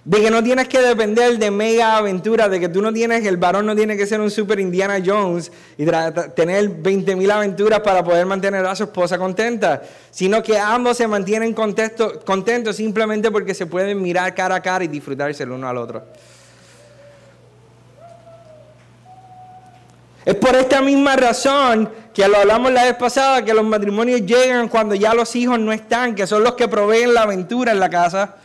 [0.09, 3.37] De que no tienes que depender de mega aventuras, de que tú no tienes, el
[3.37, 8.25] varón no tiene que ser un super Indiana Jones y tener 20.000 aventuras para poder
[8.25, 14.01] mantener a su esposa contenta, sino que ambos se mantienen contentos simplemente porque se pueden
[14.01, 16.03] mirar cara a cara y disfrutarse el uno al otro.
[20.25, 24.68] Es por esta misma razón que lo hablamos la vez pasada, que los matrimonios llegan
[24.68, 27.90] cuando ya los hijos no están, que son los que proveen la aventura en la
[27.90, 28.37] casa.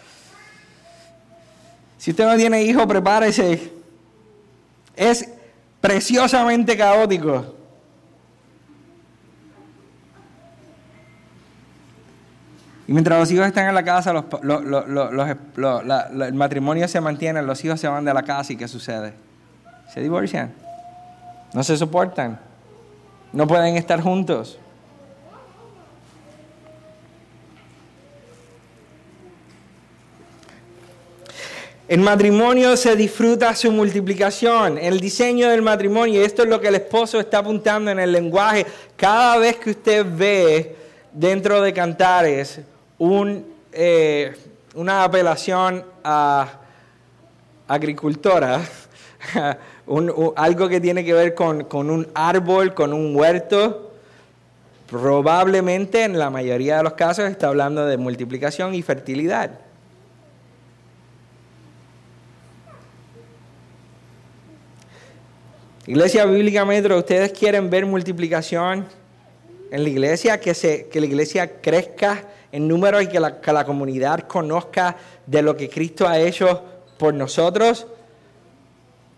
[2.03, 3.71] Si usted no tiene hijo, prepárese.
[4.93, 5.25] Es
[5.79, 7.55] preciosamente caótico.
[12.89, 17.87] Y mientras los hijos están en la casa, el matrimonio se mantiene, los hijos se
[17.87, 19.13] van de la casa y ¿qué sucede?
[19.93, 20.51] Se divorcian.
[21.53, 22.37] No se soportan.
[23.31, 24.59] No pueden estar juntos.
[31.85, 36.69] El matrimonio se disfruta su multiplicación, el diseño del matrimonio, y esto es lo que
[36.69, 38.65] el esposo está apuntando en el lenguaje.
[38.95, 40.75] Cada vez que usted ve
[41.11, 42.61] dentro de Cantares
[42.97, 44.33] un, eh,
[44.75, 46.53] una apelación a
[47.67, 48.61] agricultora,
[50.37, 53.91] algo que tiene que ver con, con un árbol, con un huerto,
[54.89, 59.59] probablemente en la mayoría de los casos está hablando de multiplicación y fertilidad.
[65.85, 68.87] Iglesia Bíblica Metro, ¿ustedes quieren ver multiplicación
[69.69, 70.39] en la iglesia?
[70.39, 74.95] Que, se, que la iglesia crezca en número y que la, que la comunidad conozca
[75.25, 76.63] de lo que Cristo ha hecho
[76.97, 77.85] por nosotros.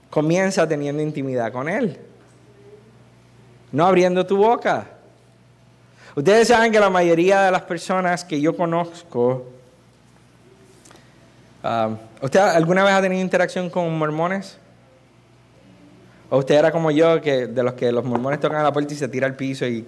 [0.09, 1.99] Comienza teniendo intimidad con Él.
[3.71, 4.87] No abriendo tu boca.
[6.15, 9.45] Ustedes saben que la mayoría de las personas que yo conozco,
[11.61, 11.91] ah,
[12.23, 14.57] ¿usted alguna vez ha tenido interacción con mormones?
[16.29, 18.93] ¿O usted era como yo, que de los que los mormones tocan a la puerta
[18.93, 19.85] y se tira al piso y...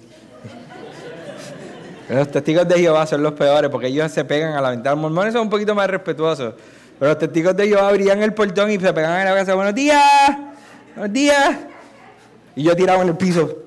[2.10, 4.95] los testigos de Jehová son los peores porque ellos se pegan a la ventana.
[4.95, 6.54] Los mormones son un poquito más respetuosos.
[7.00, 9.56] Pero los testigos de Jehová abrían el portón y se pegaban en la casa.
[9.56, 10.02] Buenos días,
[10.95, 11.58] buenos días.
[12.56, 13.63] Y yo tiraba en el piso.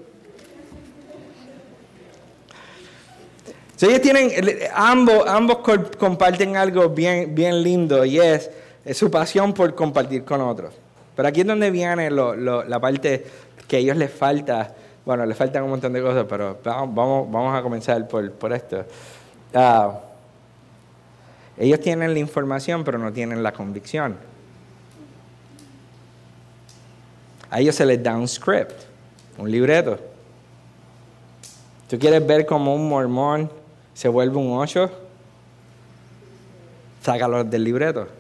[3.83, 4.31] ellos tienen,
[4.75, 5.59] ambos, ambos
[5.99, 8.51] comparten algo bien, bien lindo y es
[8.93, 10.75] su pasión por compartir con otros.
[11.17, 13.27] Pero aquí es donde viene la parte
[13.67, 14.75] que a ellos les falta.
[15.05, 18.85] Bueno, les faltan un montón de cosas, pero vamos, vamos a comenzar por, esto.
[19.55, 20.01] Ah,
[21.59, 24.17] ellos tienen la información, pero no tienen la convicción.
[27.51, 28.73] A ellos se les da un script,
[29.39, 29.99] un libreto.
[31.89, 33.51] ¿Tú quieres ver cómo un mormón
[33.95, 34.91] se vuelve un ocho?
[37.03, 38.20] Sácalo del libreto.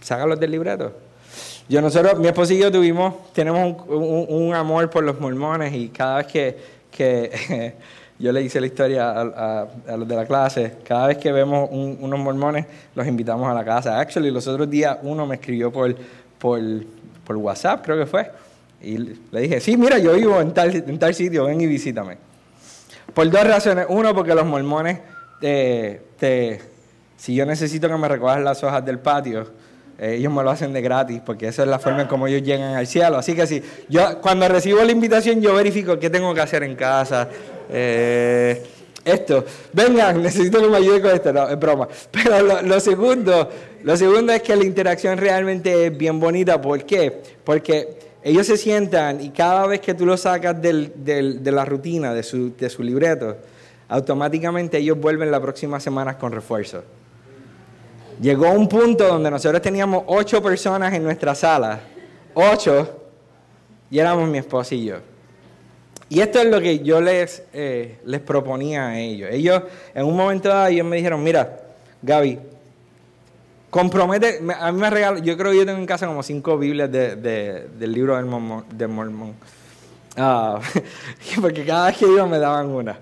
[0.00, 0.92] Sácalos del libreto.
[1.68, 6.18] Yo, nosotros, mi esposo y yo tuvimos, tenemos un, amor por los mormones y cada
[6.18, 6.26] vez
[6.90, 7.74] que,
[8.18, 12.18] yo le hice la historia a, los de la clase, cada vez que vemos unos
[12.18, 14.00] mormones, los invitamos a la casa.
[14.00, 15.94] Actually, los otros días uno me escribió por,
[16.38, 16.60] por,
[17.24, 18.30] por WhatsApp, creo que fue,
[18.80, 22.16] y le dije, sí, mira, yo vivo en tal, en tal sitio, ven y visítame.
[23.12, 23.86] Por dos razones.
[23.88, 25.00] Uno, porque los mormones,
[25.40, 26.60] te,
[27.16, 29.46] si yo necesito que me recojas las hojas del patio, eh,
[29.98, 32.76] ellos me lo hacen de gratis, porque esa es la forma en cómo ellos llegan
[32.76, 33.18] al cielo.
[33.18, 36.76] Así que sí, yo cuando recibo la invitación, yo verifico qué tengo que hacer en
[36.76, 37.28] casa.
[37.68, 38.62] Eh,
[39.04, 41.88] esto, vengan, necesito que me ayude con esto, no, es broma.
[42.12, 43.48] Pero lo, segundo,
[43.82, 46.60] lo segundo es que la interacción realmente es bien bonita.
[46.60, 47.20] ¿Por qué?
[47.42, 52.14] Porque ellos se sientan y cada vez que tú lo sacas del, de la rutina,
[52.14, 53.36] de su, de su libreto,
[53.88, 56.84] automáticamente ellos vuelven la próxima semana con refuerzo.
[58.20, 61.80] Llegó un punto donde nosotros teníamos ocho personas en nuestra sala,
[62.34, 62.98] ocho,
[63.90, 64.96] y éramos mi esposa y yo.
[66.08, 69.30] Y esto es lo que yo les, eh, les proponía a ellos.
[69.30, 69.62] Ellos,
[69.94, 71.60] en un momento dado, ellos me dijeron, mira,
[72.02, 72.38] Gaby,
[73.70, 76.90] compromete, a mí me regalan, yo creo que yo tengo en casa como cinco Biblias
[76.90, 78.64] del libro del Mormón.
[78.88, 79.34] Mormón.
[80.16, 80.60] Ah,
[81.40, 82.98] porque cada vez que iba me daban una.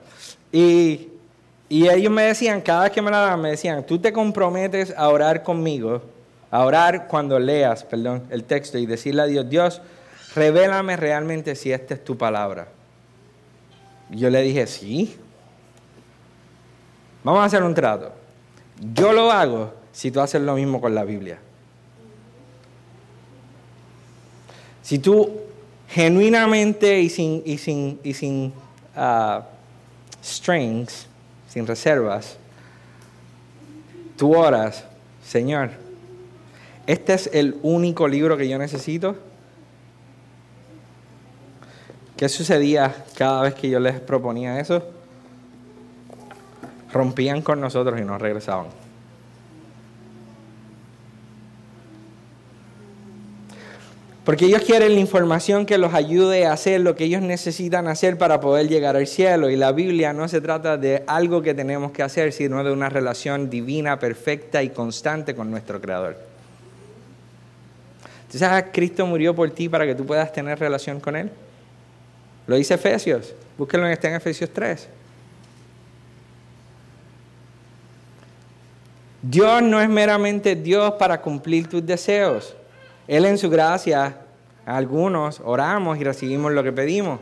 [0.52, 1.08] Y
[1.68, 4.94] y ellos me decían, cada vez que me la daban, me decían, tú te comprometes
[4.96, 6.02] a orar conmigo,
[6.50, 9.82] a orar cuando leas, perdón, el texto y decirle a Dios, Dios,
[10.34, 12.68] revélame realmente si esta es tu palabra.
[14.10, 15.16] yo le dije, sí.
[17.24, 18.12] Vamos a hacer un trato.
[18.94, 21.38] Yo lo hago si tú haces lo mismo con la Biblia.
[24.82, 25.40] Si tú
[25.88, 28.52] genuinamente y sin, y sin, y sin
[28.94, 29.42] ah,
[30.22, 31.08] strings,
[31.56, 32.36] sin reservas,
[34.18, 34.84] tú oras,
[35.24, 35.70] Señor,
[36.86, 39.16] este es el único libro que yo necesito.
[42.14, 44.82] ¿Qué sucedía cada vez que yo les proponía eso?
[46.92, 48.66] Rompían con nosotros y nos regresaban.
[54.26, 58.18] Porque ellos quieren la información que los ayude a hacer lo que ellos necesitan hacer
[58.18, 59.50] para poder llegar al cielo.
[59.50, 62.88] Y la Biblia no se trata de algo que tenemos que hacer, sino de una
[62.88, 66.18] relación divina, perfecta y constante con nuestro Creador.
[68.28, 71.30] ¿Tú sabes, Cristo murió por ti para que tú puedas tener relación con Él?
[72.48, 73.32] Lo dice Efesios.
[73.56, 74.88] Búsquelo en, está en Efesios 3.
[79.22, 82.56] Dios no es meramente Dios para cumplir tus deseos.
[83.08, 84.20] Él en su gracia,
[84.64, 87.20] algunos oramos y recibimos lo que pedimos.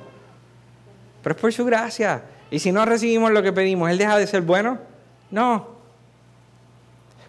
[1.23, 2.23] Pero es por su gracia.
[2.51, 4.79] Y si no recibimos lo que pedimos, ¿Él deja de ser bueno?
[5.31, 5.75] No.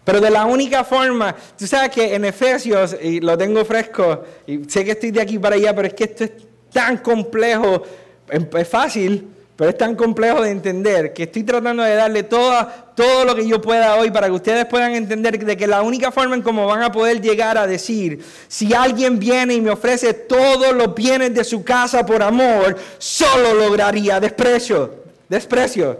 [0.04, 4.64] Pero de la única forma, tú sabes que en Efesios, y lo tengo fresco, y
[4.64, 6.32] sé que estoy de aquí para allá, pero es que esto es
[6.72, 7.82] tan complejo,
[8.30, 13.34] es fácil, pero es tan complejo de entender que estoy tratando de darle todo, lo
[13.34, 16.42] que yo pueda hoy para que ustedes puedan entender de que la única forma en
[16.42, 20.94] cómo van a poder llegar a decir, si alguien viene y me ofrece todos los
[20.94, 24.94] bienes de su casa por amor, solo lograría desprecio,
[25.28, 25.98] desprecio.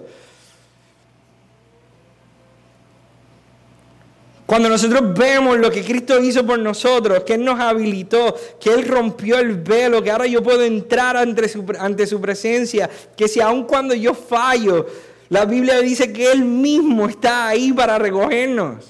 [4.47, 8.87] Cuando nosotros vemos lo que Cristo hizo por nosotros, que Él nos habilitó, que Él
[8.87, 13.93] rompió el velo, que ahora yo puedo entrar ante su, presencia, que si aun cuando
[13.93, 14.87] yo fallo,
[15.31, 18.85] la Biblia dice que Él mismo está ahí para recogernos.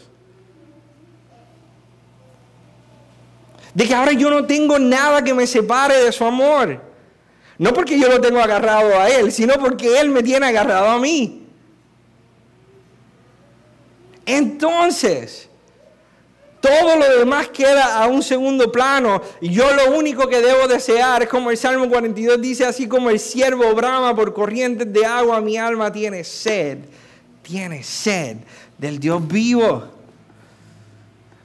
[3.73, 6.83] De que ahora yo no tengo nada que me separe de su amor.
[7.57, 10.99] No porque yo lo tengo agarrado a Él, sino porque Él me tiene agarrado a
[10.99, 11.46] mí.
[14.27, 15.49] Entonces,
[16.61, 19.23] todo lo demás queda a un segundo plano.
[19.41, 23.09] Y yo lo único que debo desear es como el Salmo 42 dice, así como
[23.09, 26.79] el siervo brama por corrientes de agua, mi alma tiene sed,
[27.43, 28.39] tiene sed
[28.77, 29.85] del Dios vivo.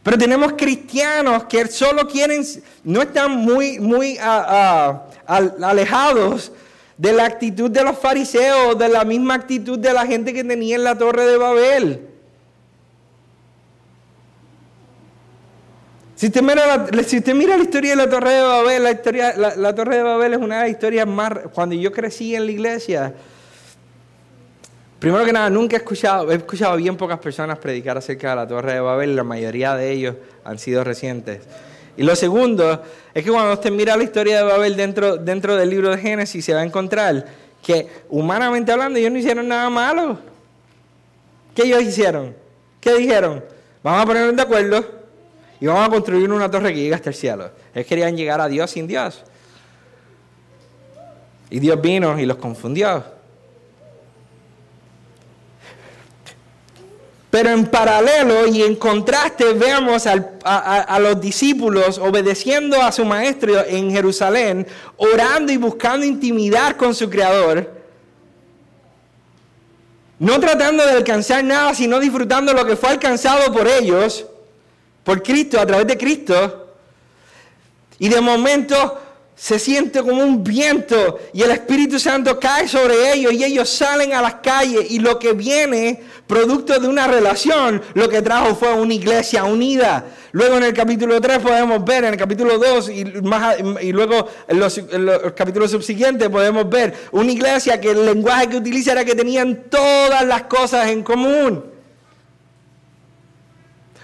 [0.01, 2.43] Pero tenemos cristianos que solo quieren,
[2.83, 6.51] no están muy, muy ah, alejados
[6.97, 10.75] de la actitud de los fariseos, de la misma actitud de la gente que tenía
[10.75, 12.10] en la torre de Babel.
[16.21, 18.91] Si usted, mira la, si usted mira la historia de la Torre de Babel, la,
[18.91, 21.31] historia, la, Torre de Babel es una de las historias más...
[21.51, 23.11] Cuando yo crecí en la iglesia,
[24.99, 28.47] primero que nada, nunca he escuchado, he escuchado bien pocas personas predicar acerca de la
[28.47, 31.41] Torre de Babel, la mayoría de ellos han sido recientes.
[31.97, 32.83] Y lo segundo
[33.15, 36.45] es que cuando usted mira la historia de Babel dentro, dentro del libro de Génesis,
[36.45, 37.25] se va a encontrar
[37.63, 40.19] que humanamente hablando ellos no hicieron nada malo.
[41.55, 42.35] ¿Qué ellos hicieron?
[42.79, 43.43] ¿Qué dijeron?
[43.81, 45.00] Vamos a ponernos de acuerdo
[45.61, 47.51] y vamos a construir una torre que llegue hasta el cielo.
[47.75, 49.21] Ellos querían llegar a Dios sin Dios.
[51.51, 53.03] Y Dios vino y los confundió.
[57.29, 63.91] Pero en paralelo y en contraste vemos a, los discípulos obedeciendo a su maestro en
[63.91, 64.65] Jerusalén,
[64.97, 67.71] orando y buscando intimidar con su Creador.
[70.17, 74.25] No tratando de alcanzar nada, sino disfrutando lo que fue alcanzado por ellos
[75.03, 76.67] por Cristo, a través de Cristo.
[77.99, 78.99] Y de momento
[79.41, 84.13] se siente como un viento y el Espíritu Santo cae sobre ellos y ellos salen
[84.13, 88.71] a las calles y lo que viene, producto de una relación, lo que trajo fue
[88.73, 90.05] una iglesia unida.
[90.33, 94.27] Luego en el capítulo 3 podemos ver, en el capítulo 2 y, más, y luego
[94.49, 99.03] los, en los capítulos subsiguientes podemos ver una iglesia que el lenguaje que utiliza era
[99.03, 101.80] que tenían todas las cosas en común.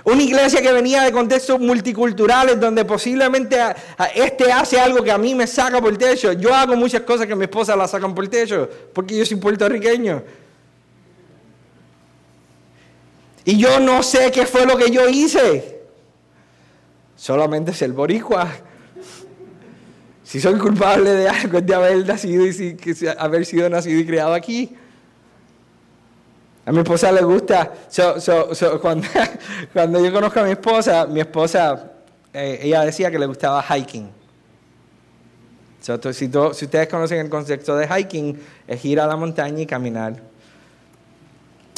[0.07, 3.57] Una iglesia que venía de contextos multiculturales donde posiblemente
[4.15, 6.31] este hace algo que a mí me saca por el techo.
[6.31, 9.35] Yo hago muchas cosas que mi esposa la sacan por el techo porque yo soy
[9.35, 10.23] puertorriqueño.
[13.43, 15.81] Y yo no sé qué fue lo que yo hice.
[17.17, 18.49] Solamente ser boricua.
[20.23, 22.77] Si soy culpable de algo es de haber nacido y
[23.17, 24.73] haber sido nacido y criado aquí.
[26.67, 27.71] A mi esposa le gusta,
[29.71, 31.93] cuando, yo conozco a mi esposa, mi esposa,
[32.33, 34.09] eh, ella decía que le gustaba hiking.
[35.79, 36.25] si, si,
[36.65, 38.37] ustedes conocen el concepto de hiking,
[38.67, 40.15] es ir a la montaña y caminar.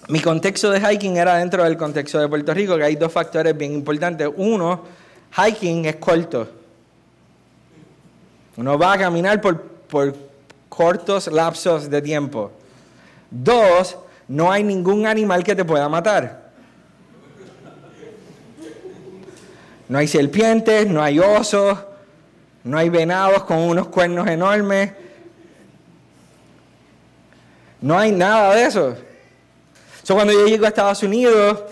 [0.08, 3.56] Mi contexto de hiking era dentro del contexto de Puerto Rico, que hay dos factores
[3.56, 4.28] bien importantes.
[4.38, 4.86] Uno,
[5.38, 6.50] hiking es corto.
[8.58, 10.16] Uno va a caminar por, por
[10.68, 12.50] cortos lapsos de tiempo.
[13.30, 13.96] Dos,
[14.30, 16.52] no hay ningún animal que te pueda matar.
[19.90, 21.80] No hay serpientes, no hay osos,
[22.64, 24.92] no hay venados con unos cuernos enormes.
[27.82, 28.96] No hay nada de eso.
[30.04, 31.64] So, cuando yo llego a Estados Unidos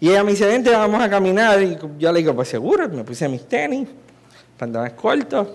[0.00, 3.04] y ella me dice, vente, vamos a caminar, y yo le digo, pues seguro, me
[3.04, 3.88] puse mis tenis,
[4.56, 5.48] pantalones cortos,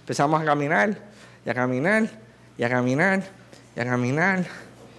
[0.00, 0.96] empezamos a caminar,
[1.44, 2.08] y a caminar,
[2.58, 3.22] y a caminar,
[3.76, 4.44] y a caminar,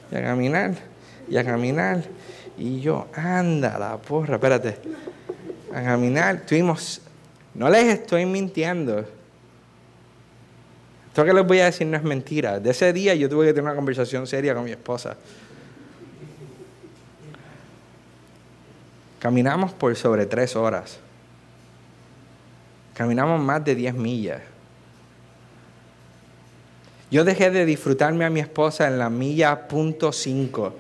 [0.10, 0.91] y a caminar
[1.32, 2.04] y a caminar.
[2.58, 4.78] Y yo, anda, la porra, espérate.
[5.74, 7.02] A caminar, tuvimos,
[7.54, 9.06] no les estoy mintiendo.
[11.08, 12.60] Esto que les voy a decir no es mentira.
[12.60, 15.16] De ese día yo tuve que tener una conversación seria con mi esposa.
[19.20, 21.00] Caminamos por sobre tres horas.
[22.94, 24.42] Caminamos más de diez millas.
[27.10, 30.76] Yo dejé de disfrutarme a mi esposa en la milla punto cinco.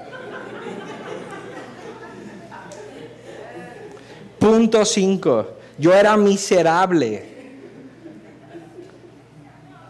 [4.61, 5.47] Punto 5.
[5.79, 7.23] Yo era miserable.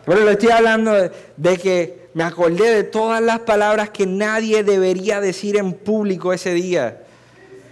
[0.06, 0.94] Pero le estoy hablando
[1.36, 6.54] de, que me acordé de todas las palabras que nadie debería decir en público ese
[6.54, 7.02] día.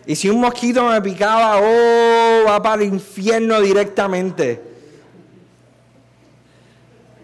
[0.05, 4.61] Y si un mosquito me picaba, oh, va para el infierno directamente.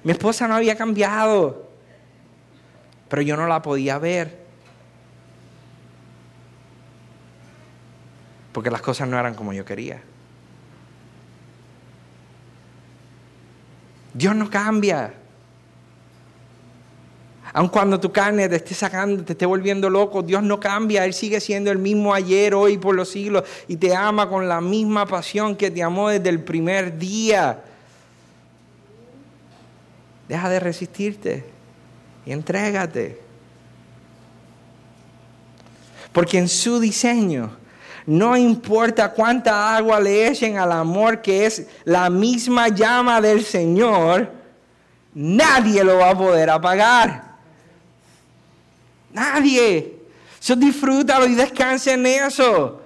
[0.05, 1.67] Mi esposa no había cambiado,
[3.09, 4.44] pero yo no la podía ver.
[8.55, 10.01] Porque las cosas no eran como yo quería.
[14.13, 15.13] Dios no cambia.
[17.51, 21.03] Aun cuando tu carne te esté sacando, te esté volviendo loco, Dios no cambia.
[21.03, 23.43] Él sigue siendo el mismo ayer, hoy, por los siglos.
[23.67, 27.61] Y te ama con la misma pasión que te amó desde el primer día.
[30.29, 31.43] Deja de resistirte
[32.25, 33.19] y entrégate.
[36.13, 37.64] Porque en su diseño,
[38.07, 44.31] no importa cuánta agua le echen al amor que es la misma llama del Señor,
[45.13, 47.35] nadie lo va a poder apagar.
[49.11, 49.95] Nadie.
[50.39, 52.81] Eso disfrútalo y descansa en eso.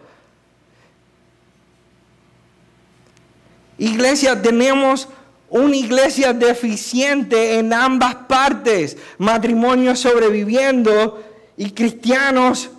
[3.77, 5.09] Iglesia, tenemos
[5.49, 8.95] una iglesia deficiente en ambas partes.
[9.17, 11.21] Matrimonios sobreviviendo
[11.57, 12.69] y cristianos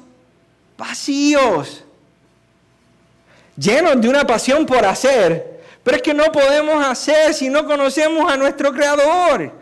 [0.78, 1.84] vacíos
[3.60, 8.30] llenos de una pasión por hacer, pero es que no podemos hacer si no conocemos
[8.30, 9.52] a nuestro Creador.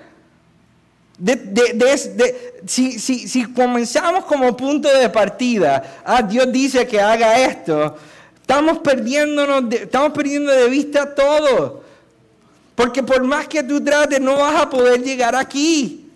[2.66, 7.96] si, si, comenzamos como punto de partida, ah, Dios dice que haga esto,
[8.40, 11.88] estamos, perdiéndonos estamos perdiendo de vista todo.
[12.76, 16.07] Porque por más que tú trates, no vas a poder llegar aquí.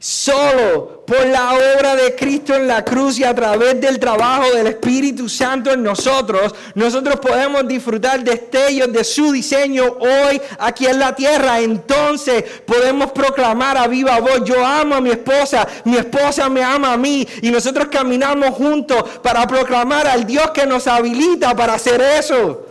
[0.00, 4.68] Solo por la obra de Cristo en la cruz y a través del trabajo del
[4.68, 11.16] Espíritu Santo en nosotros, nosotros podemos disfrutar destellos de su diseño hoy aquí en la
[11.16, 11.58] tierra.
[11.58, 16.92] Entonces podemos proclamar a viva voz, yo amo a mi esposa, mi esposa me ama
[16.92, 22.00] a mí y nosotros caminamos juntos para proclamar al Dios que nos habilita para hacer
[22.00, 22.67] eso.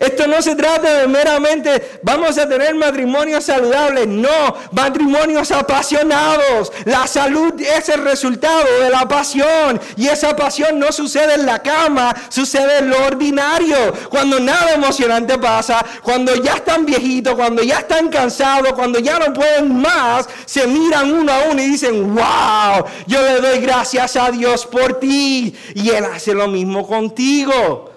[0.00, 6.72] Esto no se trata de meramente vamos a tener matrimonios saludables, no, matrimonios apasionados.
[6.84, 11.60] La salud es el resultado de la pasión y esa pasión no sucede en la
[11.62, 13.76] cama, sucede en lo ordinario.
[14.08, 19.32] Cuando nada emocionante pasa, cuando ya están viejitos, cuando ya están cansados, cuando ya no
[19.32, 24.30] pueden más, se miran uno a uno y dicen, wow, yo le doy gracias a
[24.30, 27.93] Dios por ti y Él hace lo mismo contigo.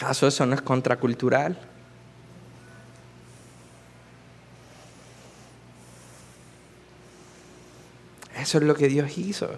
[0.00, 1.58] ¿Acaso eso no es contracultural?
[8.34, 9.50] Eso es lo que Dios hizo.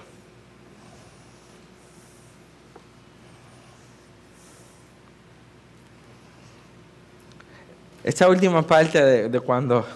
[8.03, 9.87] Esta última parte de, de, cuando,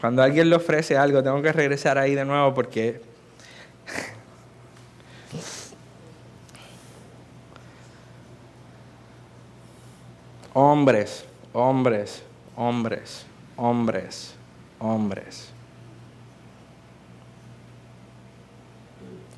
[0.00, 3.11] cuando alguien le ofrece algo, tengo que regresar ahí de nuevo porque
[10.54, 11.24] Hombres,
[11.54, 12.22] hombres,
[12.56, 13.26] hombres,
[13.56, 14.34] hombres,
[14.78, 15.48] hombres.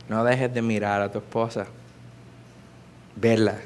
[0.09, 1.67] No dejes de mirar a tu esposa.
[3.17, 3.59] Verla.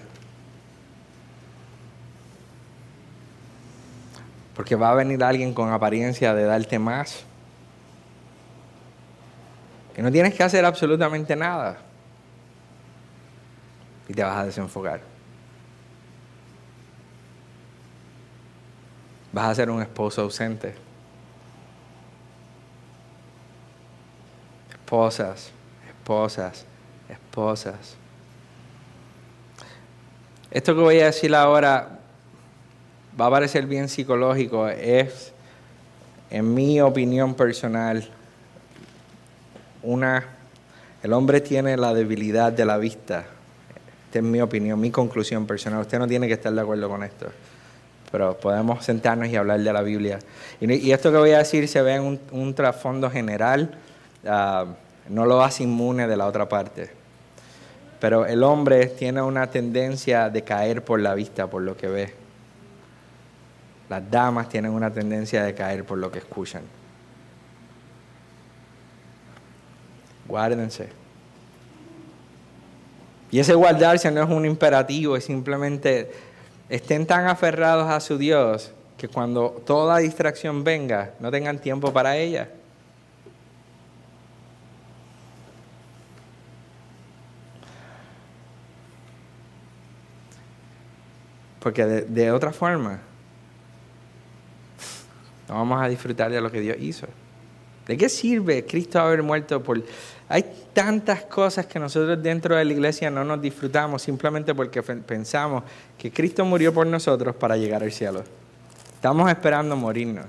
[4.55, 7.25] Porque va a venir alguien con apariencia de darte más.
[9.95, 11.79] Que no tienes que hacer absolutamente nada.
[14.07, 15.18] Y te vas a desenfocar.
[19.39, 20.75] Vas a ser un esposo ausente.
[24.73, 25.51] Esposas,
[25.89, 26.65] esposas,
[27.09, 27.97] esposas.
[30.51, 32.01] Esto que voy a decir ahora
[33.21, 35.33] va a parecer bien psicológico, es,
[36.31, 38.09] en mi opinión personal,
[39.85, 40.27] una,
[41.03, 43.27] el hombre tiene la debilidad de la vista.
[44.07, 45.83] Esta es mi opinión, mi conclusión personal.
[45.83, 47.31] Usted no tiene que estar de acuerdo con esto
[48.11, 50.19] pero podemos sentarnos y hablar de la Biblia.
[50.61, 53.79] Y, esto que voy a decir se ve en un, trasfondo general,
[54.27, 54.67] ah,
[55.09, 56.91] no lo hace inmune de la otra parte.
[58.01, 62.15] Pero el hombre tiene una tendencia de caer por la vista, por lo que ve.
[63.89, 66.63] Las damas tienen una tendencia de caer por lo que escuchan.
[70.27, 70.89] Guárdense.
[73.31, 76.11] Y ese guardarse no es un imperativo, es simplemente
[76.69, 82.17] estén tan aferrados a su Dios que cuando toda distracción venga, no tengan tiempo para
[82.17, 82.49] ella.
[91.61, 93.01] Porque de, otra forma,
[95.49, 97.07] no vamos a disfrutar de lo que Dios hizo.
[97.89, 99.83] ¿De qué sirve Cristo haber muerto por...
[100.29, 105.65] Hay tantas cosas que nosotros dentro de la iglesia no nos disfrutamos simplemente porque pensamos
[105.97, 108.23] que Cristo murió por nosotros para llegar al cielo.
[108.95, 110.27] Estamos esperando morirnos.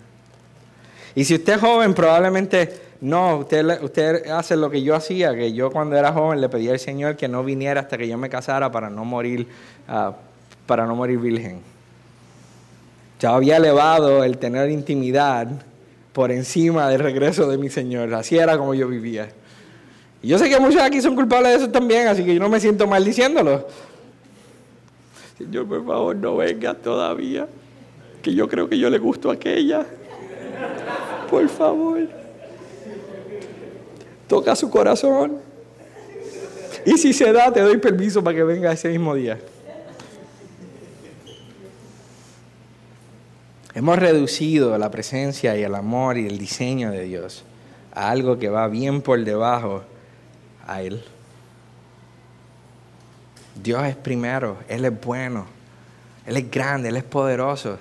[1.16, 5.52] Y si usted es joven, probablemente no, usted, usted hace lo que yo hacía, que
[5.52, 8.30] yo cuando era joven le pedía al Señor que no viniera hasta que yo me
[8.30, 9.50] casara para no morir,
[9.90, 10.14] ah,
[10.66, 11.60] para no morir virgen.
[13.20, 15.50] Ya había elevado el tener intimidad
[16.20, 18.14] por encima del regreso de mi Señor.
[18.14, 19.30] Así era como yo vivía.
[20.22, 22.50] Y yo sé que muchos aquí son culpables de eso también, así que yo no
[22.50, 23.66] me siento mal diciéndolo.
[25.38, 27.48] Señor, por favor, no venga todavía,
[28.22, 29.86] que yo creo que yo le gusto a aquella.
[31.30, 32.20] Por favor
[34.28, 35.38] toca su corazón.
[36.86, 39.40] Y si se da, te doy permiso para que venga ese mismo día.
[43.76, 47.44] Hemos reducido la presencia y el amor y el diseño de Dios
[47.94, 49.84] a algo que va bien por debajo
[50.66, 51.04] a Él.
[53.62, 55.46] Dios es primero, Él es bueno,
[56.26, 57.78] Él es grande, Él es poderoso.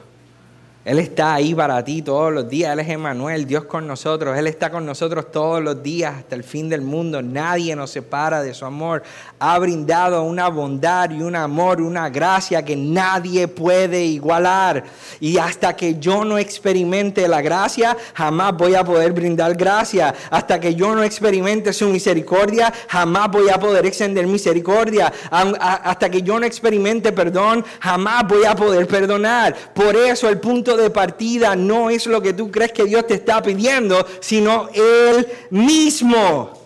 [0.89, 2.73] Él está ahí para ti todos los días.
[2.73, 4.39] Él es Emanuel, Dios con nosotros.
[4.39, 7.21] Él está con nosotros todos los días hasta el fin del mundo.
[7.21, 9.03] Nadie nos separa de su amor.
[9.39, 14.83] Ha brindado una bondad y un amor, una gracia que nadie puede igualar.
[15.21, 20.15] Y hasta que yo no experimente la gracia, jamás voy a poder brindar gracia.
[20.31, 25.13] Hasta que yo no experimente su misericordia, jamás voy a poder extender misericordia.
[25.31, 29.55] Hasta que yo no experimente perdón, jamás voy a poder perdonar.
[29.75, 33.15] Por eso el punto de partida no es lo que tú crees que Dios te
[33.15, 36.59] está pidiendo, sino Él mismo.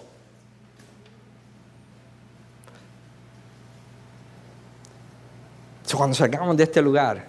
[5.96, 7.26] cuando salgamos de este lugar,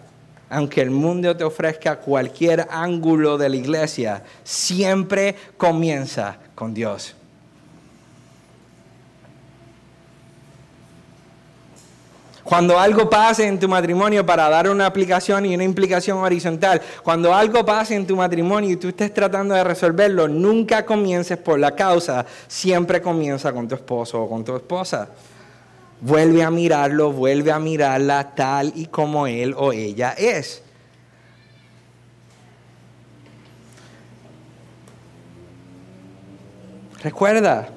[0.50, 7.16] aunque el mundo te ofrezca cualquier ángulo de la iglesia, siempre comienza con Dios.
[12.44, 17.34] Cuando algo pase en tu matrimonio, para dar una aplicación y una implicación horizontal, cuando
[17.34, 21.74] algo pase en tu matrimonio y tú estés tratando de resolverlo, nunca comiences por la
[21.74, 25.10] causa, siempre comienza con tu esposo o con tu esposa.
[26.02, 30.62] Vuelve a mirarlo, vuelve a mirarla tal y como él o ella es.
[37.02, 37.70] Recuerda,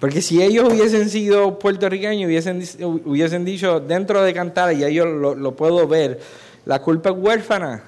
[0.00, 2.62] Porque si ellos hubiesen sido puertorriqueños, hubiesen,
[3.04, 6.20] hubiesen dicho dentro de cantar, y yo lo, puedo ver,
[6.64, 7.82] la culpa es huérfana.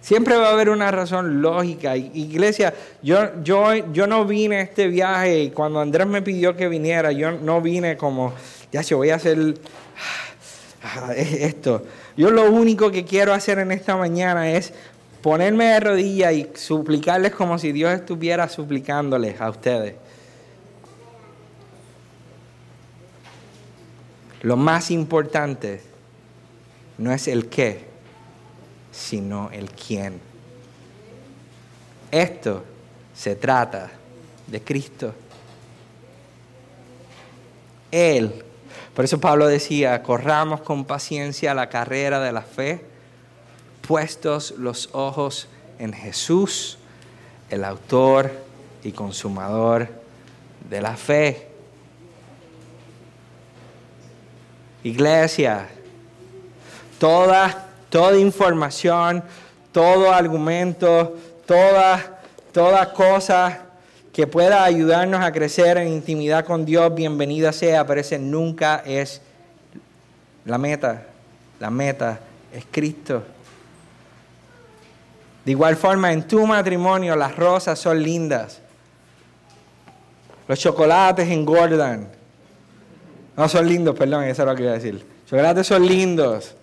[0.00, 1.96] Siempre va a haber una razón lógica.
[1.96, 2.72] Iglesia,
[3.02, 7.10] yo, yo, yo no vine a este viaje y cuando Andrés me pidió que viniera,
[7.10, 8.32] yo no vine como,
[8.70, 9.54] ya se voy a hacer
[10.82, 11.82] ah, esto.
[12.16, 14.72] Yo lo único que quiero hacer en esta mañana es
[15.22, 19.94] ponerme de rodillas y suplicarles como si Dios estuviera suplicándoles a ustedes.
[24.42, 25.80] Lo más importante
[26.98, 27.84] no es el qué,
[28.92, 30.20] sino el quién.
[32.10, 32.64] Esto
[33.14, 33.90] se trata
[34.46, 35.12] de Cristo.
[37.90, 38.45] Él
[38.96, 42.82] por eso Pablo decía, corramos con paciencia la carrera de la fe,
[43.86, 46.78] puestos los ojos en Jesús,
[47.50, 48.32] el autor
[48.82, 49.86] y consumador
[50.70, 51.46] de la fe.
[54.82, 55.68] Iglesia,
[56.98, 59.22] toda, toda información,
[59.72, 63.65] todo argumento, toda, toda cosa
[64.16, 69.20] que pueda ayudarnos a crecer en intimidad con Dios, bienvenida sea, pero ese nunca es
[70.46, 71.02] la meta.
[71.60, 73.22] La meta es Cristo.
[75.44, 78.62] De igual forma, en tu matrimonio las rosas son lindas.
[80.48, 82.08] Los chocolates engordan.
[83.36, 84.94] No son lindos, perdón, eso es lo que iba a decir.
[84.94, 86.54] Los chocolates son lindos.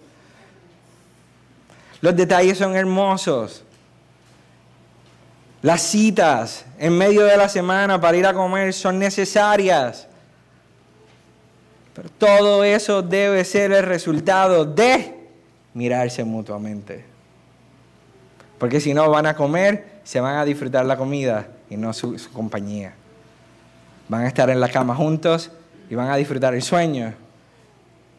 [2.01, 3.64] Los detalles son hermosos.
[5.64, 10.09] Las citas en medio de la semana para ir a comer son necesarias.
[11.95, 15.30] Pero todo eso debe ser el resultado de
[15.74, 17.05] mirarse mutuamente.
[18.57, 22.18] Porque si no van a comer, se van a disfrutar la comida y no su,
[22.34, 22.93] compañía.
[24.09, 25.49] Van a estar en la cama juntos
[25.89, 27.14] y van a disfrutar el sueño,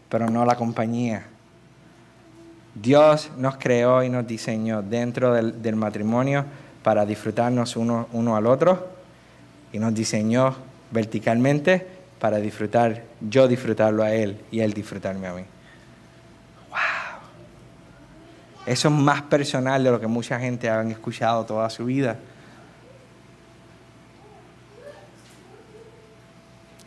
[0.08, 1.26] pero no la compañía.
[2.74, 6.46] Dios nos creó y nos diseñó dentro del, matrimonio
[6.84, 8.90] para disfrutarnos uno, uno al otro
[9.72, 10.54] y nos diseñó
[10.92, 11.84] verticalmente
[12.20, 15.42] para disfrutar, yo disfrutarlo a Él y Él disfrutarme a mí.
[16.68, 17.20] ¡Wow!
[18.66, 22.18] Eso es más personal de lo que mucha gente ha escuchado toda su vida.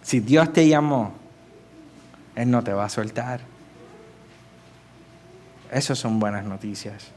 [0.03, 1.13] Si Dios te llamó,
[2.35, 3.41] Él no te va a soltar.
[5.71, 7.16] Esas son buenas noticias.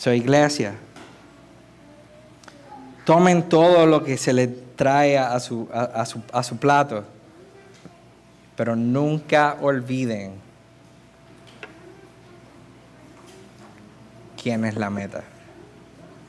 [0.00, 0.76] Soy iglesia.
[3.04, 7.04] Tomen todo lo que se les trae a su, a, su, a su plato,
[8.56, 10.32] pero nunca olviden
[14.42, 15.22] quién es la meta.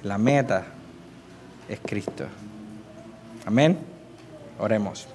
[0.04, 0.66] La meta
[1.70, 2.26] es Cristo.
[3.46, 3.80] Amén.
[4.60, 5.08] Oremos.